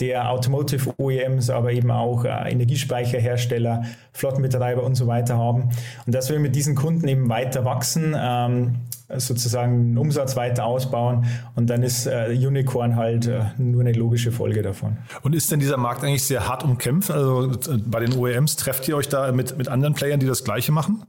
der 0.00 0.30
Automotive 0.30 0.92
OEMs, 0.98 1.48
aber 1.50 1.72
eben 1.72 1.90
auch 1.90 2.24
äh, 2.24 2.50
Energiespeicherhersteller, 2.50 3.84
Flottenbetreiber 4.12 4.82
und 4.82 4.94
so 4.94 5.06
weiter 5.06 5.38
haben. 5.38 5.70
Und 6.04 6.14
dass 6.14 6.30
wir 6.30 6.38
mit 6.38 6.54
diesen 6.54 6.74
Kunden 6.74 7.08
eben 7.08 7.28
weiter 7.28 7.64
wachsen, 7.64 8.14
ähm, 8.18 8.74
sozusagen 9.08 9.90
den 9.90 9.98
Umsatz 9.98 10.36
weiter 10.36 10.64
ausbauen 10.64 11.26
und 11.54 11.70
dann 11.70 11.82
ist 11.82 12.06
äh, 12.06 12.28
Unicorn 12.30 12.96
halt 12.96 13.26
äh, 13.26 13.44
nur 13.56 13.82
eine 13.82 13.92
logische 13.92 14.32
Folge 14.32 14.62
davon. 14.62 14.96
Und 15.22 15.34
ist 15.34 15.50
denn 15.50 15.60
dieser 15.60 15.76
Markt 15.76 16.02
eigentlich 16.02 16.24
sehr 16.24 16.48
hart 16.48 16.64
umkämpft? 16.64 17.10
Also 17.10 17.52
äh, 17.52 17.78
bei 17.86 18.00
den 18.00 18.14
OEMs 18.14 18.56
trefft 18.56 18.88
ihr 18.88 18.96
euch 18.96 19.08
da 19.08 19.30
mit, 19.32 19.56
mit 19.56 19.68
anderen 19.68 19.94
Playern, 19.94 20.18
die 20.18 20.26
das 20.26 20.42
Gleiche 20.42 20.72
machen? 20.72 21.04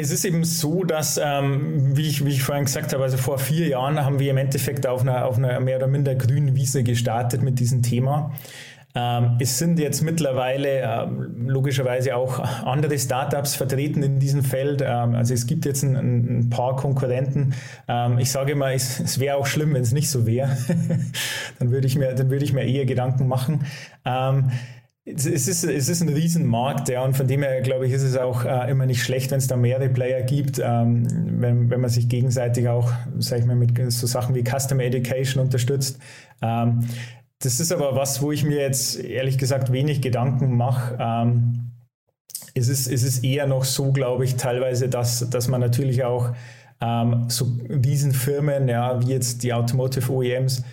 Es 0.00 0.10
ist 0.10 0.24
eben 0.24 0.44
so, 0.44 0.82
dass, 0.84 1.20
ähm, 1.22 1.94
wie, 1.94 2.08
ich, 2.08 2.24
wie 2.24 2.30
ich 2.30 2.42
vorhin 2.42 2.64
gesagt 2.64 2.94
habe, 2.94 3.02
also 3.02 3.18
vor 3.18 3.38
vier 3.38 3.68
Jahren 3.68 4.02
haben 4.02 4.18
wir 4.18 4.30
im 4.30 4.38
Endeffekt 4.38 4.86
auf 4.86 5.02
einer, 5.02 5.26
auf 5.26 5.36
einer 5.36 5.60
mehr 5.60 5.76
oder 5.76 5.88
minder 5.88 6.14
grünen 6.14 6.56
Wiese 6.56 6.82
gestartet 6.82 7.42
mit 7.42 7.60
diesem 7.60 7.82
Thema. 7.82 8.32
Ähm, 8.94 9.36
es 9.40 9.58
sind 9.58 9.78
jetzt 9.78 10.00
mittlerweile 10.00 10.80
ähm, 10.80 11.48
logischerweise 11.48 12.16
auch 12.16 12.38
andere 12.64 12.98
Startups 12.98 13.54
vertreten 13.54 14.02
in 14.02 14.18
diesem 14.18 14.42
Feld. 14.42 14.80
Ähm, 14.80 15.14
also 15.14 15.34
es 15.34 15.46
gibt 15.46 15.66
jetzt 15.66 15.82
ein, 15.82 15.96
ein 15.96 16.50
paar 16.50 16.76
Konkurrenten. 16.76 17.52
Ähm, 17.86 18.18
ich 18.18 18.30
sage 18.30 18.52
immer, 18.52 18.72
es, 18.72 19.00
es 19.00 19.20
wäre 19.20 19.36
auch 19.36 19.46
schlimm, 19.46 19.74
wenn 19.74 19.82
es 19.82 19.92
nicht 19.92 20.08
so 20.08 20.26
wäre. 20.26 20.56
dann 21.58 21.70
würde 21.70 21.86
ich 21.86 21.96
mir, 21.96 22.14
dann 22.14 22.30
würde 22.30 22.44
ich 22.46 22.54
mir 22.54 22.64
eher 22.64 22.86
Gedanken 22.86 23.28
machen. 23.28 23.66
Es 25.14 25.26
ist, 25.26 25.64
es 25.64 25.88
ist 25.88 26.00
ein 26.00 26.08
Riesenmarkt, 26.08 26.88
ja, 26.88 27.02
und 27.04 27.16
von 27.16 27.26
dem 27.26 27.42
her, 27.42 27.60
glaube 27.60 27.86
ich, 27.86 27.92
ist 27.92 28.02
es 28.02 28.16
auch 28.16 28.44
äh, 28.44 28.70
immer 28.70 28.86
nicht 28.86 29.02
schlecht, 29.02 29.30
wenn 29.30 29.38
es 29.38 29.46
da 29.46 29.56
mehrere 29.56 29.88
Player 29.88 30.22
gibt, 30.22 30.60
ähm, 30.62 31.06
wenn, 31.40 31.70
wenn 31.70 31.80
man 31.80 31.90
sich 31.90 32.08
gegenseitig 32.08 32.68
auch, 32.68 32.92
sag 33.18 33.40
ich 33.40 33.46
mal, 33.46 33.56
mit 33.56 33.72
so 33.92 34.06
Sachen 34.06 34.34
wie 34.34 34.44
Customer 34.44 34.82
Education 34.82 35.42
unterstützt. 35.42 35.98
Ähm, 36.42 36.80
das 37.42 37.58
ist 37.58 37.72
aber 37.72 37.96
was, 37.96 38.20
wo 38.20 38.32
ich 38.32 38.44
mir 38.44 38.60
jetzt 38.60 39.02
ehrlich 39.02 39.38
gesagt 39.38 39.72
wenig 39.72 40.02
Gedanken 40.02 40.56
mache. 40.56 40.96
Ähm, 41.00 41.70
es, 42.54 42.68
ist, 42.68 42.86
es 42.86 43.02
ist 43.02 43.24
eher 43.24 43.46
noch 43.46 43.64
so, 43.64 43.92
glaube 43.92 44.24
ich, 44.24 44.36
teilweise, 44.36 44.88
dass, 44.88 45.28
dass 45.30 45.48
man 45.48 45.60
natürlich 45.60 46.04
auch 46.04 46.32
ähm, 46.80 47.26
so 47.28 47.46
Riesenfirmen, 47.68 48.68
ja, 48.68 49.00
wie 49.02 49.12
jetzt 49.12 49.42
die 49.42 49.52
Automotive 49.52 50.12
OEMs, 50.12 50.64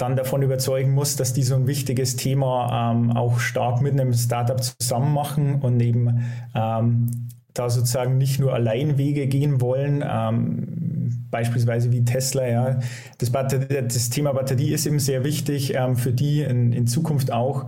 dann 0.00 0.16
davon 0.16 0.42
überzeugen 0.42 0.92
muss, 0.92 1.16
dass 1.16 1.32
die 1.32 1.42
so 1.42 1.54
ein 1.54 1.66
wichtiges 1.66 2.16
Thema 2.16 2.92
ähm, 2.92 3.16
auch 3.16 3.38
stark 3.38 3.82
mit 3.82 3.92
einem 3.92 4.12
Startup 4.14 4.60
zusammen 4.62 5.12
machen 5.12 5.60
und 5.60 5.80
eben 5.80 6.24
ähm, 6.54 7.10
da 7.52 7.68
sozusagen 7.68 8.16
nicht 8.16 8.40
nur 8.40 8.54
Alleinwege 8.54 9.26
gehen 9.26 9.60
wollen, 9.60 10.02
ähm, 10.08 11.26
beispielsweise 11.30 11.92
wie 11.92 12.04
Tesla. 12.04 12.46
Ja. 12.46 12.78
Das, 13.18 13.30
das, 13.30 14.10
Thema 14.10 14.32
Batterie 14.32 14.72
ist 14.72 14.86
eben 14.86 14.98
sehr 14.98 15.24
wichtig 15.24 15.74
ähm, 15.74 15.96
für 15.96 16.12
die 16.12 16.42
in, 16.42 16.72
in 16.72 16.86
Zukunft 16.86 17.32
auch. 17.32 17.66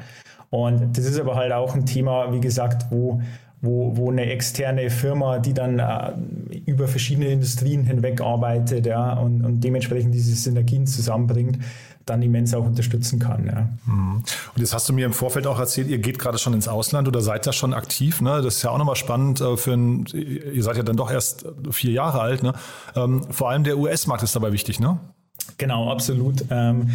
Und 0.51 0.97
das 0.97 1.05
ist 1.05 1.21
aber 1.21 1.35
halt 1.35 1.53
auch 1.53 1.75
ein 1.75 1.87
Thema, 1.87 2.33
wie 2.33 2.41
gesagt, 2.41 2.87
wo 2.91 3.21
wo, 3.63 3.97
wo 3.97 4.11
eine 4.11 4.27
externe 4.27 4.91
Firma, 4.91 5.39
die 5.39 5.55
dann 5.55 5.79
äh, 5.79 6.13
über 6.67 6.89
verschiedene 6.89 7.29
Industrien 7.29 7.85
hinweg 7.85 8.21
arbeitet 8.21 8.87
ja, 8.87 9.15
und, 9.15 9.45
und 9.45 9.61
dementsprechend 9.61 10.13
diese 10.13 10.35
Synergien 10.35 10.87
zusammenbringt, 10.87 11.59
dann 12.05 12.21
immens 12.23 12.53
auch 12.55 12.67
unterstützen 12.67 13.21
kann. 13.21 13.47
Ja. 13.47 13.69
Mhm. 13.87 14.17
Und 14.17 14.61
jetzt 14.61 14.75
hast 14.75 14.89
du 14.89 14.93
mir 14.93 15.07
im 15.07 15.13
Vorfeld 15.13 15.47
auch 15.47 15.61
erzählt, 15.61 15.87
ihr 15.87 15.99
geht 15.99 16.19
gerade 16.19 16.39
schon 16.39 16.55
ins 16.55 16.67
Ausland 16.67 17.07
oder 17.07 17.21
seid 17.21 17.47
da 17.47 17.53
schon 17.53 17.73
aktiv. 17.73 18.21
Ne? 18.21 18.43
Das 18.43 18.57
ist 18.57 18.63
ja 18.63 18.71
auch 18.71 18.79
nochmal 18.79 18.97
spannend 18.97 19.41
äh, 19.41 19.57
für 19.57 19.75
ein, 19.75 20.07
ihr 20.13 20.63
seid 20.65 20.77
ja 20.77 20.83
dann 20.83 20.97
doch 20.97 21.13
erst 21.13 21.47
vier 21.71 21.93
Jahre 21.93 22.21
alt. 22.21 22.43
Ne? 22.43 22.55
Ähm, 22.97 23.23
vor 23.31 23.51
allem 23.51 23.63
der 23.63 23.79
US-Markt 23.79 24.25
ist 24.25 24.35
dabei 24.35 24.53
wichtig, 24.53 24.81
ne? 24.81 24.99
Genau, 25.59 25.91
absolut. 25.91 26.45
Ähm, 26.51 26.91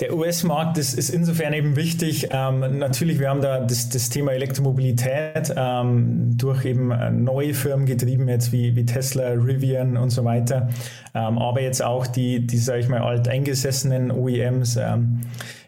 der 0.00 0.14
US-Markt 0.14 0.78
ist, 0.78 0.94
ist, 0.94 1.10
insofern 1.10 1.52
eben 1.52 1.76
wichtig. 1.76 2.28
Ähm, 2.32 2.78
natürlich, 2.78 3.18
wir 3.20 3.28
haben 3.28 3.40
da 3.40 3.60
das, 3.60 3.88
das 3.88 4.08
Thema 4.08 4.32
Elektromobilität 4.32 5.52
ähm, 5.56 6.36
durch 6.36 6.64
eben 6.64 6.90
äh, 6.90 7.10
neue 7.10 7.54
Firmen 7.54 7.86
getrieben, 7.86 8.28
jetzt 8.28 8.52
wie, 8.52 8.74
wie 8.74 8.84
Tesla, 8.84 9.28
Rivian 9.28 9.96
und 9.96 10.10
so 10.10 10.24
weiter. 10.24 10.68
Ähm, 11.14 11.38
aber 11.38 11.60
jetzt 11.60 11.82
auch 11.82 12.06
die, 12.06 12.46
die 12.46 12.58
sage 12.58 12.80
ich 12.80 12.88
mal, 12.88 13.02
alteingesessenen 13.02 14.10
OEMs, 14.10 14.76
ähm, 14.76 15.20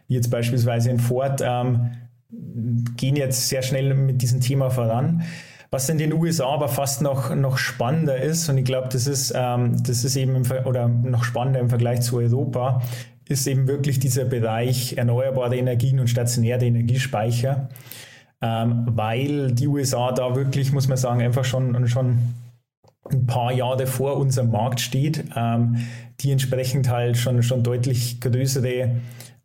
wie 0.08 0.14
jetzt 0.14 0.30
beispielsweise 0.30 0.90
in 0.90 0.98
Ford, 0.98 1.42
ähm, 1.44 1.90
gehen 2.96 3.16
jetzt 3.16 3.48
sehr 3.48 3.62
schnell 3.62 3.94
mit 3.94 4.22
diesem 4.22 4.40
Thema 4.40 4.70
voran. 4.70 5.22
Was 5.70 5.88
in 5.88 5.98
den 5.98 6.12
USA 6.12 6.46
aber 6.46 6.68
fast 6.68 7.02
noch, 7.02 7.34
noch 7.34 7.58
spannender 7.58 8.16
ist, 8.16 8.48
und 8.48 8.58
ich 8.58 8.64
glaube, 8.64 8.88
das 8.92 9.08
ist, 9.08 9.32
ähm, 9.36 9.82
das 9.82 10.04
ist 10.04 10.14
eben 10.14 10.36
im, 10.36 10.44
oder 10.66 10.86
noch 10.86 11.24
spannender 11.24 11.58
im 11.58 11.68
Vergleich 11.68 12.00
zu 12.02 12.18
Europa, 12.18 12.80
ist 13.28 13.46
eben 13.46 13.66
wirklich 13.66 13.98
dieser 13.98 14.24
Bereich 14.24 14.96
erneuerbare 14.96 15.56
Energien 15.56 16.00
und 16.00 16.08
stationäre 16.08 16.64
Energiespeicher, 16.64 17.68
ähm, 18.40 18.84
weil 18.86 19.52
die 19.52 19.68
USA 19.68 20.12
da 20.12 20.36
wirklich, 20.36 20.72
muss 20.72 20.88
man 20.88 20.98
sagen, 20.98 21.22
einfach 21.22 21.44
schon, 21.44 21.86
schon 21.88 22.18
ein 23.10 23.26
paar 23.26 23.52
Jahre 23.52 23.86
vor 23.86 24.16
unserem 24.16 24.50
Markt 24.50 24.80
steht, 24.80 25.24
ähm, 25.36 25.76
die 26.20 26.32
entsprechend 26.32 26.88
halt 26.88 27.16
schon, 27.16 27.42
schon 27.42 27.62
deutlich 27.62 28.20
größere 28.20 28.90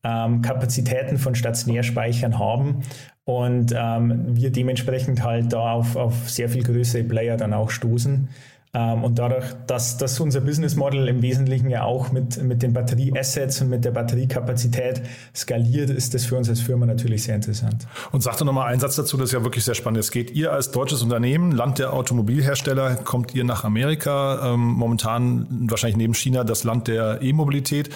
ähm, 0.04 0.42
Kapazitäten 0.42 1.18
von 1.18 1.36
Stationärspeichern 1.36 2.40
haben 2.40 2.84
und 3.26 3.74
ähm, 3.78 4.36
wir 4.36 4.52
dementsprechend 4.52 5.24
halt 5.24 5.54
da 5.54 5.74
auf, 5.74 5.96
auf 5.96 6.30
sehr 6.30 6.50
viel 6.50 6.64
größere 6.64 7.04
Player 7.04 7.38
dann 7.38 7.54
auch 7.54 7.70
stoßen. 7.70 8.30
Ähm, 8.72 9.04
und 9.04 9.18
dadurch, 9.18 9.46
dass, 9.66 9.98
dass 9.98 10.20
unser 10.20 10.42
Business 10.42 10.76
Model 10.76 11.08
im 11.08 11.24
Wesentlichen 11.24 11.72
ja 11.72 11.84
auch 11.84 12.12
mit, 12.12 12.42
mit 12.44 12.62
den 12.62 12.74
Batterieassets 12.74 13.62
und 13.62 13.70
mit 13.70 13.84
der 13.84 13.92
Batteriekapazität 13.92 15.02
skaliert, 15.36 15.90
ist 15.90 16.14
das 16.14 16.26
für 16.26 16.38
uns 16.38 16.50
als 16.50 16.62
Firma 16.62 16.86
natürlich 16.86 17.24
sehr 17.24 17.36
interessant. 17.36 17.88
Und 18.12 18.22
sagte 18.22 18.46
nochmal 18.46 18.68
einen 18.68 18.80
Satz 18.80 18.96
dazu, 18.96 19.18
das 19.18 19.30
ist 19.30 19.34
ja 19.34 19.44
wirklich 19.44 19.64
sehr 19.64 19.74
spannend. 19.74 20.00
Es 20.00 20.12
geht 20.12 20.30
ihr 20.32 20.54
als 20.54 20.70
deutsches 20.70 21.02
Unternehmen, 21.02 21.52
Land 21.52 21.80
der 21.80 21.94
Automobilhersteller, 21.94 22.96
kommt 22.96 23.34
ihr 23.34 23.44
nach 23.44 23.64
Amerika, 23.64 24.54
ähm, 24.54 24.60
momentan 24.60 25.48
wahrscheinlich 25.50 25.98
neben 25.98 26.14
China 26.14 26.44
das 26.44 26.64
Land 26.64 26.88
der 26.88 27.24
E-Mobilität 27.24 27.90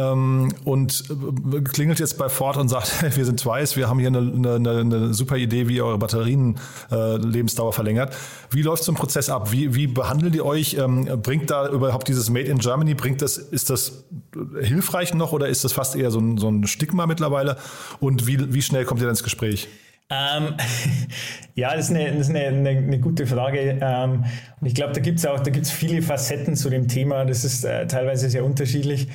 und 0.00 1.04
äh, 1.10 1.60
klingelt 1.60 2.00
jetzt 2.00 2.16
bei 2.18 2.28
Ford 2.28 2.56
und 2.56 2.68
sagt, 2.68 3.02
wir 3.16 3.24
sind 3.24 3.40
Twice, 3.40 3.76
wir 3.76 3.88
haben 3.88 3.98
hier 3.98 4.08
eine, 4.08 4.54
eine, 4.54 4.80
eine 4.80 5.14
super 5.14 5.36
Idee, 5.36 5.68
wie 5.68 5.76
ihr 5.76 5.84
eure 5.84 5.98
Batterien 5.98 6.56
äh, 6.90 7.16
Lebensdauer 7.16 7.72
verlängert. 7.72 8.14
Wie 8.50 8.62
läuft 8.62 8.84
so 8.84 8.92
ein 8.92 8.96
Prozess 8.96 9.28
ab? 9.28 9.52
Wie, 9.52 9.74
wie 9.74 9.86
behandelt 9.86 10.34
ihr 10.34 10.46
euch? 10.46 10.74
Ähm, 10.74 11.08
bringt 11.22 11.50
da 11.50 11.68
überhaupt 11.68 12.08
dieses 12.08 12.30
Made 12.30 12.46
in 12.46 12.58
Germany, 12.58 12.94
bringt 12.94 13.22
das, 13.22 13.36
ist 13.36 13.70
das 13.70 14.04
hilfreich 14.60 15.14
noch 15.14 15.32
oder 15.32 15.48
ist 15.48 15.64
das 15.64 15.72
fast 15.72 15.96
eher 15.96 16.10
so 16.10 16.20
ein, 16.20 16.38
so 16.38 16.48
ein 16.48 16.66
Stigma 16.66 17.06
mittlerweile? 17.06 17.56
Und 18.00 18.26
wie, 18.26 18.54
wie 18.54 18.62
schnell 18.62 18.84
kommt 18.84 19.00
ihr 19.00 19.04
dann 19.04 19.12
ins 19.12 19.24
Gespräch? 19.24 19.68
Ähm, 20.12 20.54
ja, 21.54 21.74
das 21.74 21.90
ist 21.90 21.96
eine, 21.96 22.12
das 22.12 22.28
ist 22.28 22.30
eine, 22.30 22.46
eine, 22.46 22.70
eine 22.70 23.00
gute 23.00 23.26
Frage. 23.26 23.78
Ähm, 23.80 24.24
und 24.60 24.66
ich 24.66 24.74
glaube, 24.74 24.92
da 24.92 25.00
gibt 25.00 25.18
es 25.18 25.26
auch 25.26 25.40
da 25.40 25.50
gibt's 25.50 25.70
viele 25.70 26.02
Facetten 26.02 26.56
zu 26.56 26.70
dem 26.70 26.88
Thema. 26.88 27.24
Das 27.24 27.44
ist 27.44 27.64
äh, 27.64 27.86
teilweise 27.86 28.28
sehr 28.28 28.44
unterschiedlich. 28.44 29.08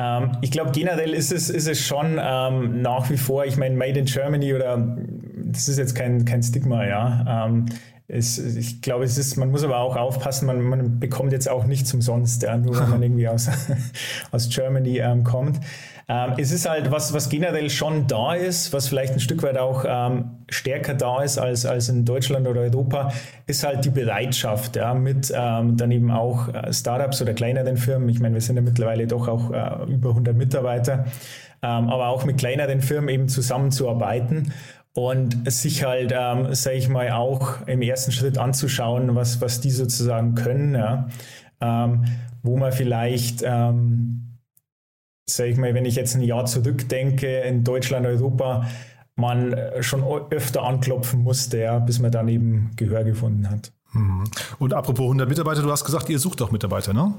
Ähm, 0.00 0.38
ich 0.40 0.50
glaube, 0.50 0.70
generell 0.70 1.12
ist 1.12 1.30
es, 1.30 1.50
ist 1.50 1.68
es 1.68 1.78
schon 1.78 2.18
ähm, 2.22 2.80
nach 2.80 3.10
wie 3.10 3.18
vor, 3.18 3.44
ich 3.44 3.58
meine, 3.58 3.76
Made 3.76 3.98
in 3.98 4.06
Germany 4.06 4.54
oder 4.54 4.96
das 5.36 5.68
ist 5.68 5.78
jetzt 5.78 5.94
kein, 5.94 6.24
kein 6.24 6.42
Stigma, 6.42 6.86
ja. 6.86 7.46
Ähm, 7.46 7.66
es, 8.08 8.38
ich 8.38 8.80
glaube, 8.80 9.04
es 9.04 9.18
ist, 9.18 9.36
man 9.36 9.50
muss 9.50 9.62
aber 9.62 9.78
auch 9.78 9.96
aufpassen, 9.96 10.46
man, 10.46 10.62
man 10.62 10.98
bekommt 10.98 11.32
jetzt 11.32 11.48
auch 11.48 11.66
nichts 11.66 11.92
umsonst, 11.92 12.42
ja, 12.42 12.56
nur 12.56 12.78
wenn 12.80 12.88
man 12.88 13.02
irgendwie 13.02 13.28
aus, 13.28 13.48
aus 14.30 14.48
Germany 14.48 14.98
ähm, 14.98 15.22
kommt. 15.22 15.60
Ähm, 16.10 16.34
es 16.38 16.50
ist 16.50 16.68
halt 16.68 16.90
was, 16.90 17.12
was 17.12 17.28
generell 17.28 17.70
schon 17.70 18.08
da 18.08 18.34
ist, 18.34 18.72
was 18.72 18.88
vielleicht 18.88 19.12
ein 19.12 19.20
Stück 19.20 19.44
weit 19.44 19.56
auch 19.56 19.84
ähm, 19.86 20.38
stärker 20.48 20.94
da 20.94 21.22
ist 21.22 21.38
als, 21.38 21.64
als 21.64 21.88
in 21.88 22.04
Deutschland 22.04 22.48
oder 22.48 22.62
Europa, 22.62 23.12
ist 23.46 23.64
halt 23.64 23.84
die 23.84 23.90
Bereitschaft, 23.90 24.74
ja, 24.74 24.92
mit 24.92 25.32
ähm, 25.32 25.76
dann 25.76 25.92
eben 25.92 26.10
auch 26.10 26.52
äh, 26.52 26.72
Startups 26.72 27.22
oder 27.22 27.32
kleineren 27.32 27.76
Firmen. 27.76 28.08
Ich 28.08 28.18
meine, 28.18 28.34
wir 28.34 28.40
sind 28.40 28.56
ja 28.56 28.62
mittlerweile 28.62 29.06
doch 29.06 29.28
auch 29.28 29.52
äh, 29.52 29.84
über 29.88 30.08
100 30.10 30.36
Mitarbeiter, 30.36 31.04
ähm, 31.62 31.88
aber 31.88 32.08
auch 32.08 32.24
mit 32.24 32.38
kleineren 32.38 32.80
Firmen 32.80 33.08
eben 33.08 33.28
zusammenzuarbeiten 33.28 34.52
und 34.94 35.48
sich 35.48 35.84
halt, 35.84 36.12
ähm, 36.12 36.52
sage 36.56 36.76
ich 36.76 36.88
mal, 36.88 37.12
auch 37.12 37.64
im 37.68 37.82
ersten 37.82 38.10
Schritt 38.10 38.36
anzuschauen, 38.36 39.14
was, 39.14 39.40
was 39.40 39.60
die 39.60 39.70
sozusagen 39.70 40.34
können, 40.34 40.74
ja, 40.74 41.08
ähm, 41.60 42.04
wo 42.42 42.56
man 42.56 42.72
vielleicht 42.72 43.44
ähm, 43.46 44.29
sage 45.34 45.50
ich 45.50 45.56
mal, 45.56 45.74
wenn 45.74 45.84
ich 45.84 45.96
jetzt 45.96 46.14
ein 46.14 46.22
Jahr 46.22 46.46
zurückdenke, 46.46 47.40
in 47.40 47.64
Deutschland, 47.64 48.06
Europa, 48.06 48.66
man 49.16 49.52
äh, 49.52 49.82
schon 49.82 50.02
öfter 50.30 50.62
anklopfen 50.62 51.22
musste, 51.22 51.58
ja, 51.58 51.78
bis 51.78 51.98
man 51.98 52.10
dann 52.10 52.28
eben 52.28 52.70
Gehör 52.76 53.04
gefunden 53.04 53.48
hat. 53.50 53.72
Mhm. 53.92 54.24
Und 54.58 54.74
apropos 54.74 55.04
100 55.04 55.28
Mitarbeiter, 55.28 55.62
du 55.62 55.70
hast 55.70 55.84
gesagt, 55.84 56.08
ihr 56.08 56.18
sucht 56.18 56.40
auch 56.42 56.50
Mitarbeiter, 56.50 56.92
ne? 56.92 57.14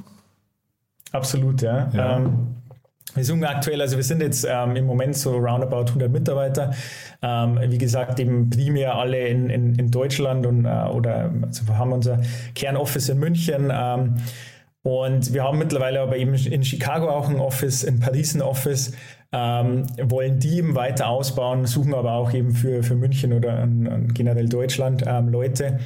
Absolut, 1.11 1.61
ja. 1.61 1.89
ja. 1.93 2.17
Ähm, 2.17 2.55
wir 3.13 3.25
suchen 3.25 3.43
aktuell, 3.43 3.81
also 3.81 3.97
wir 3.97 4.03
sind 4.03 4.21
jetzt 4.21 4.47
ähm, 4.49 4.75
im 4.77 4.85
Moment 4.85 5.17
so 5.17 5.35
roundabout 5.35 5.87
100 5.87 6.09
Mitarbeiter. 6.09 6.73
Ähm, 7.21 7.59
wie 7.67 7.77
gesagt, 7.77 8.19
eben 8.19 8.49
primär 8.49 8.95
alle 8.95 9.27
in, 9.27 9.49
in, 9.49 9.75
in 9.75 9.91
Deutschland 9.91 10.45
und, 10.45 10.65
äh, 10.65 10.69
oder 10.69 11.29
also 11.41 11.67
wir 11.67 11.77
haben 11.77 11.91
unser 11.91 12.21
Kernoffice 12.55 13.09
in 13.09 13.19
München. 13.19 13.69
Ähm, 13.71 14.15
und 14.83 15.33
wir 15.33 15.43
haben 15.43 15.59
mittlerweile 15.59 16.01
aber 16.01 16.17
eben 16.17 16.33
in 16.33 16.63
Chicago 16.63 17.09
auch 17.09 17.29
ein 17.29 17.39
Office, 17.39 17.83
in 17.83 17.99
Paris 17.99 18.33
ein 18.33 18.41
Office, 18.41 18.93
ähm, 19.31 19.85
wollen 20.01 20.39
die 20.39 20.57
eben 20.57 20.75
weiter 20.75 21.07
ausbauen, 21.07 21.65
suchen 21.65 21.93
aber 21.93 22.13
auch 22.13 22.33
eben 22.33 22.51
für, 22.51 22.83
für 22.83 22.95
München 22.95 23.31
oder 23.33 23.59
an, 23.59 23.87
an 23.87 24.13
generell 24.13 24.49
Deutschland 24.49 25.03
ähm, 25.05 25.29
Leute. 25.29 25.79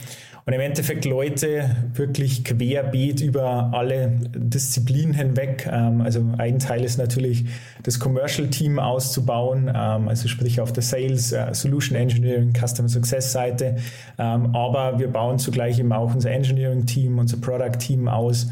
Und 0.47 0.53
im 0.53 0.61
Endeffekt 0.61 1.05
Leute 1.05 1.75
wirklich 1.95 2.43
querbeet 2.43 3.19
über 3.19 3.71
alle 3.73 4.11
Disziplinen 4.35 5.15
hinweg. 5.15 5.67
Ähm, 5.71 6.01
also 6.01 6.23
ein 6.37 6.59
Teil 6.59 6.83
ist 6.83 6.97
natürlich 6.97 7.45
das 7.81 7.99
Commercial 7.99 8.47
Team 8.49 8.77
auszubauen, 8.77 9.67
ähm, 9.67 10.07
also 10.07 10.27
sprich 10.27 10.61
auf 10.61 10.71
der 10.71 10.83
Sales, 10.83 11.33
uh, 11.33 11.51
Solution 11.51 11.97
Engineering, 11.97 12.53
Customer 12.53 12.87
Success 12.87 13.31
Seite. 13.31 13.77
Ähm, 14.19 14.55
aber 14.55 14.99
wir 14.99 15.07
bauen 15.07 15.39
zugleich 15.39 15.79
eben 15.79 15.91
auch 15.91 16.13
unser 16.13 16.29
Engineering 16.29 16.85
Team, 16.85 17.17
unser 17.17 17.37
Product 17.37 17.79
Team 17.79 18.07
aus. 18.07 18.47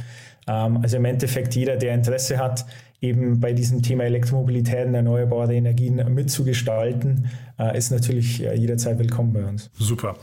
Ähm, 0.48 0.80
also 0.82 0.98
im 0.98 1.06
Endeffekt 1.06 1.56
jeder, 1.56 1.78
der 1.78 1.94
Interesse 1.94 2.38
hat, 2.38 2.66
eben 3.04 3.40
bei 3.40 3.54
diesem 3.54 3.84
Thema 3.84 4.06
Elektromobilität 4.06 4.88
und 4.88 4.96
erneuerbare 4.96 5.54
Energien 5.54 6.02
mitzugestalten, 6.14 7.30
äh, 7.60 7.78
ist 7.78 7.92
natürlich 7.92 8.42
äh, 8.42 8.56
jederzeit 8.56 8.98
willkommen 8.98 9.34
bei 9.34 9.44
uns. 9.44 9.70
Super. 9.78 10.16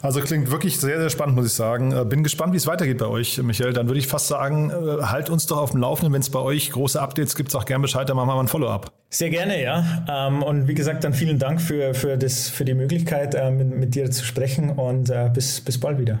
Also 0.00 0.20
klingt 0.20 0.50
wirklich 0.50 0.78
sehr, 0.78 1.00
sehr 1.00 1.10
spannend, 1.10 1.34
muss 1.34 1.46
ich 1.46 1.52
sagen. 1.52 1.92
Äh, 1.92 2.04
bin 2.04 2.22
gespannt, 2.22 2.52
wie 2.52 2.56
es 2.56 2.68
weitergeht 2.68 2.98
bei 2.98 3.06
euch, 3.06 3.42
Michael. 3.42 3.72
Dann 3.72 3.88
würde 3.88 3.98
ich 3.98 4.06
fast 4.06 4.28
sagen, 4.28 4.72
halt 4.72 5.28
uns 5.30 5.46
doch 5.46 5.58
auf 5.58 5.72
dem 5.72 5.80
Laufenden. 5.80 6.14
Wenn 6.14 6.20
es 6.20 6.30
bei 6.30 6.38
euch 6.38 6.70
große 6.70 7.02
Updates 7.02 7.34
gibt, 7.34 7.50
sag 7.50 7.66
gerne 7.66 7.82
Bescheid, 7.82 8.08
dann 8.08 8.16
machen 8.16 8.28
wir 8.28 8.34
mal 8.36 8.42
ein 8.42 8.48
Follow-up. 8.48 8.92
Sehr 9.10 9.30
gerne, 9.30 9.60
ja. 9.60 10.04
Ähm, 10.08 10.44
und 10.44 10.68
wie 10.68 10.74
gesagt, 10.74 11.02
dann 11.02 11.14
vielen 11.14 11.40
Dank 11.40 11.60
für, 11.60 11.92
für, 11.94 12.16
das, 12.16 12.48
für 12.48 12.64
die 12.64 12.74
Möglichkeit, 12.74 13.34
mit, 13.52 13.76
mit 13.76 13.94
dir 13.96 14.10
zu 14.10 14.24
sprechen 14.24 14.70
und 14.70 15.12
bis, 15.34 15.60
bis 15.60 15.78
bald 15.78 15.98
wieder. 15.98 16.20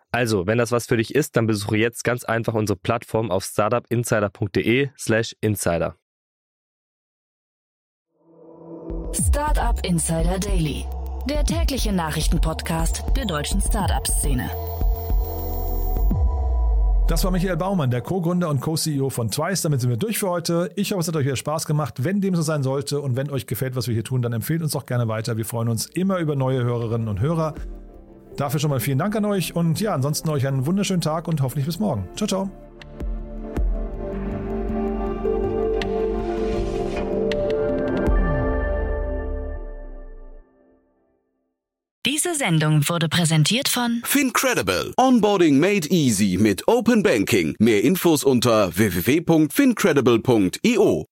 Also, 0.13 0.45
wenn 0.45 0.57
das 0.57 0.73
was 0.73 0.87
für 0.87 0.97
dich 0.97 1.15
ist, 1.15 1.37
dann 1.37 1.47
besuche 1.47 1.77
jetzt 1.77 2.03
ganz 2.03 2.25
einfach 2.25 2.53
unsere 2.53 2.77
Plattform 2.77 3.31
auf 3.31 3.45
startupinsider.de/slash 3.45 5.35
insider. 5.39 5.95
Startup 9.13 9.79
Insider 9.85 10.37
Daily, 10.37 10.85
der 11.29 11.45
tägliche 11.45 11.93
Nachrichtenpodcast 11.93 13.03
der 13.15 13.25
deutschen 13.25 13.61
Startup-Szene. 13.61 14.49
Das 17.07 17.23
war 17.23 17.31
Michael 17.31 17.57
Baumann, 17.57 17.91
der 17.91 18.01
Co-Gründer 18.01 18.49
und 18.49 18.61
Co-CEO 18.61 19.09
von 19.09 19.29
Twice. 19.31 19.61
Damit 19.61 19.81
sind 19.81 19.89
wir 19.89 19.97
durch 19.97 20.19
für 20.19 20.29
heute. 20.29 20.71
Ich 20.75 20.91
hoffe, 20.91 21.01
es 21.01 21.07
hat 21.07 21.15
euch 21.15 21.25
wieder 21.25 21.35
Spaß 21.35 21.65
gemacht. 21.65 22.03
Wenn 22.03 22.21
dem 22.21 22.35
so 22.35 22.41
sein 22.41 22.63
sollte 22.63 23.01
und 23.01 23.15
wenn 23.17 23.29
euch 23.29 23.47
gefällt, 23.47 23.75
was 23.75 23.87
wir 23.87 23.93
hier 23.93 24.03
tun, 24.03 24.21
dann 24.21 24.31
empfehlt 24.33 24.61
uns 24.61 24.71
doch 24.71 24.85
gerne 24.85 25.07
weiter. 25.09 25.35
Wir 25.35 25.45
freuen 25.45 25.67
uns 25.67 25.85
immer 25.87 26.19
über 26.19 26.35
neue 26.35 26.63
Hörerinnen 26.63 27.09
und 27.09 27.19
Hörer. 27.19 27.53
Dafür 28.41 28.59
schon 28.59 28.71
mal 28.71 28.79
vielen 28.79 28.97
Dank 28.97 29.15
an 29.15 29.23
euch 29.25 29.55
und 29.55 29.79
ja, 29.79 29.93
ansonsten 29.93 30.27
euch 30.29 30.47
einen 30.47 30.65
wunderschönen 30.65 31.01
Tag 31.01 31.27
und 31.27 31.43
hoffentlich 31.43 31.67
bis 31.67 31.77
morgen. 31.77 32.09
Ciao, 32.15 32.27
ciao. 32.27 32.49
Diese 42.03 42.33
Sendung 42.33 42.89
wurde 42.89 43.09
präsentiert 43.09 43.69
von 43.69 44.01
Fincredible. 44.05 44.95
Onboarding 44.97 45.59
made 45.59 45.87
easy 45.91 46.39
mit 46.41 46.67
Open 46.67 47.03
Banking. 47.03 47.55
Mehr 47.59 47.83
Infos 47.83 48.23
unter 48.23 48.75
www.fincredible.io. 48.75 51.10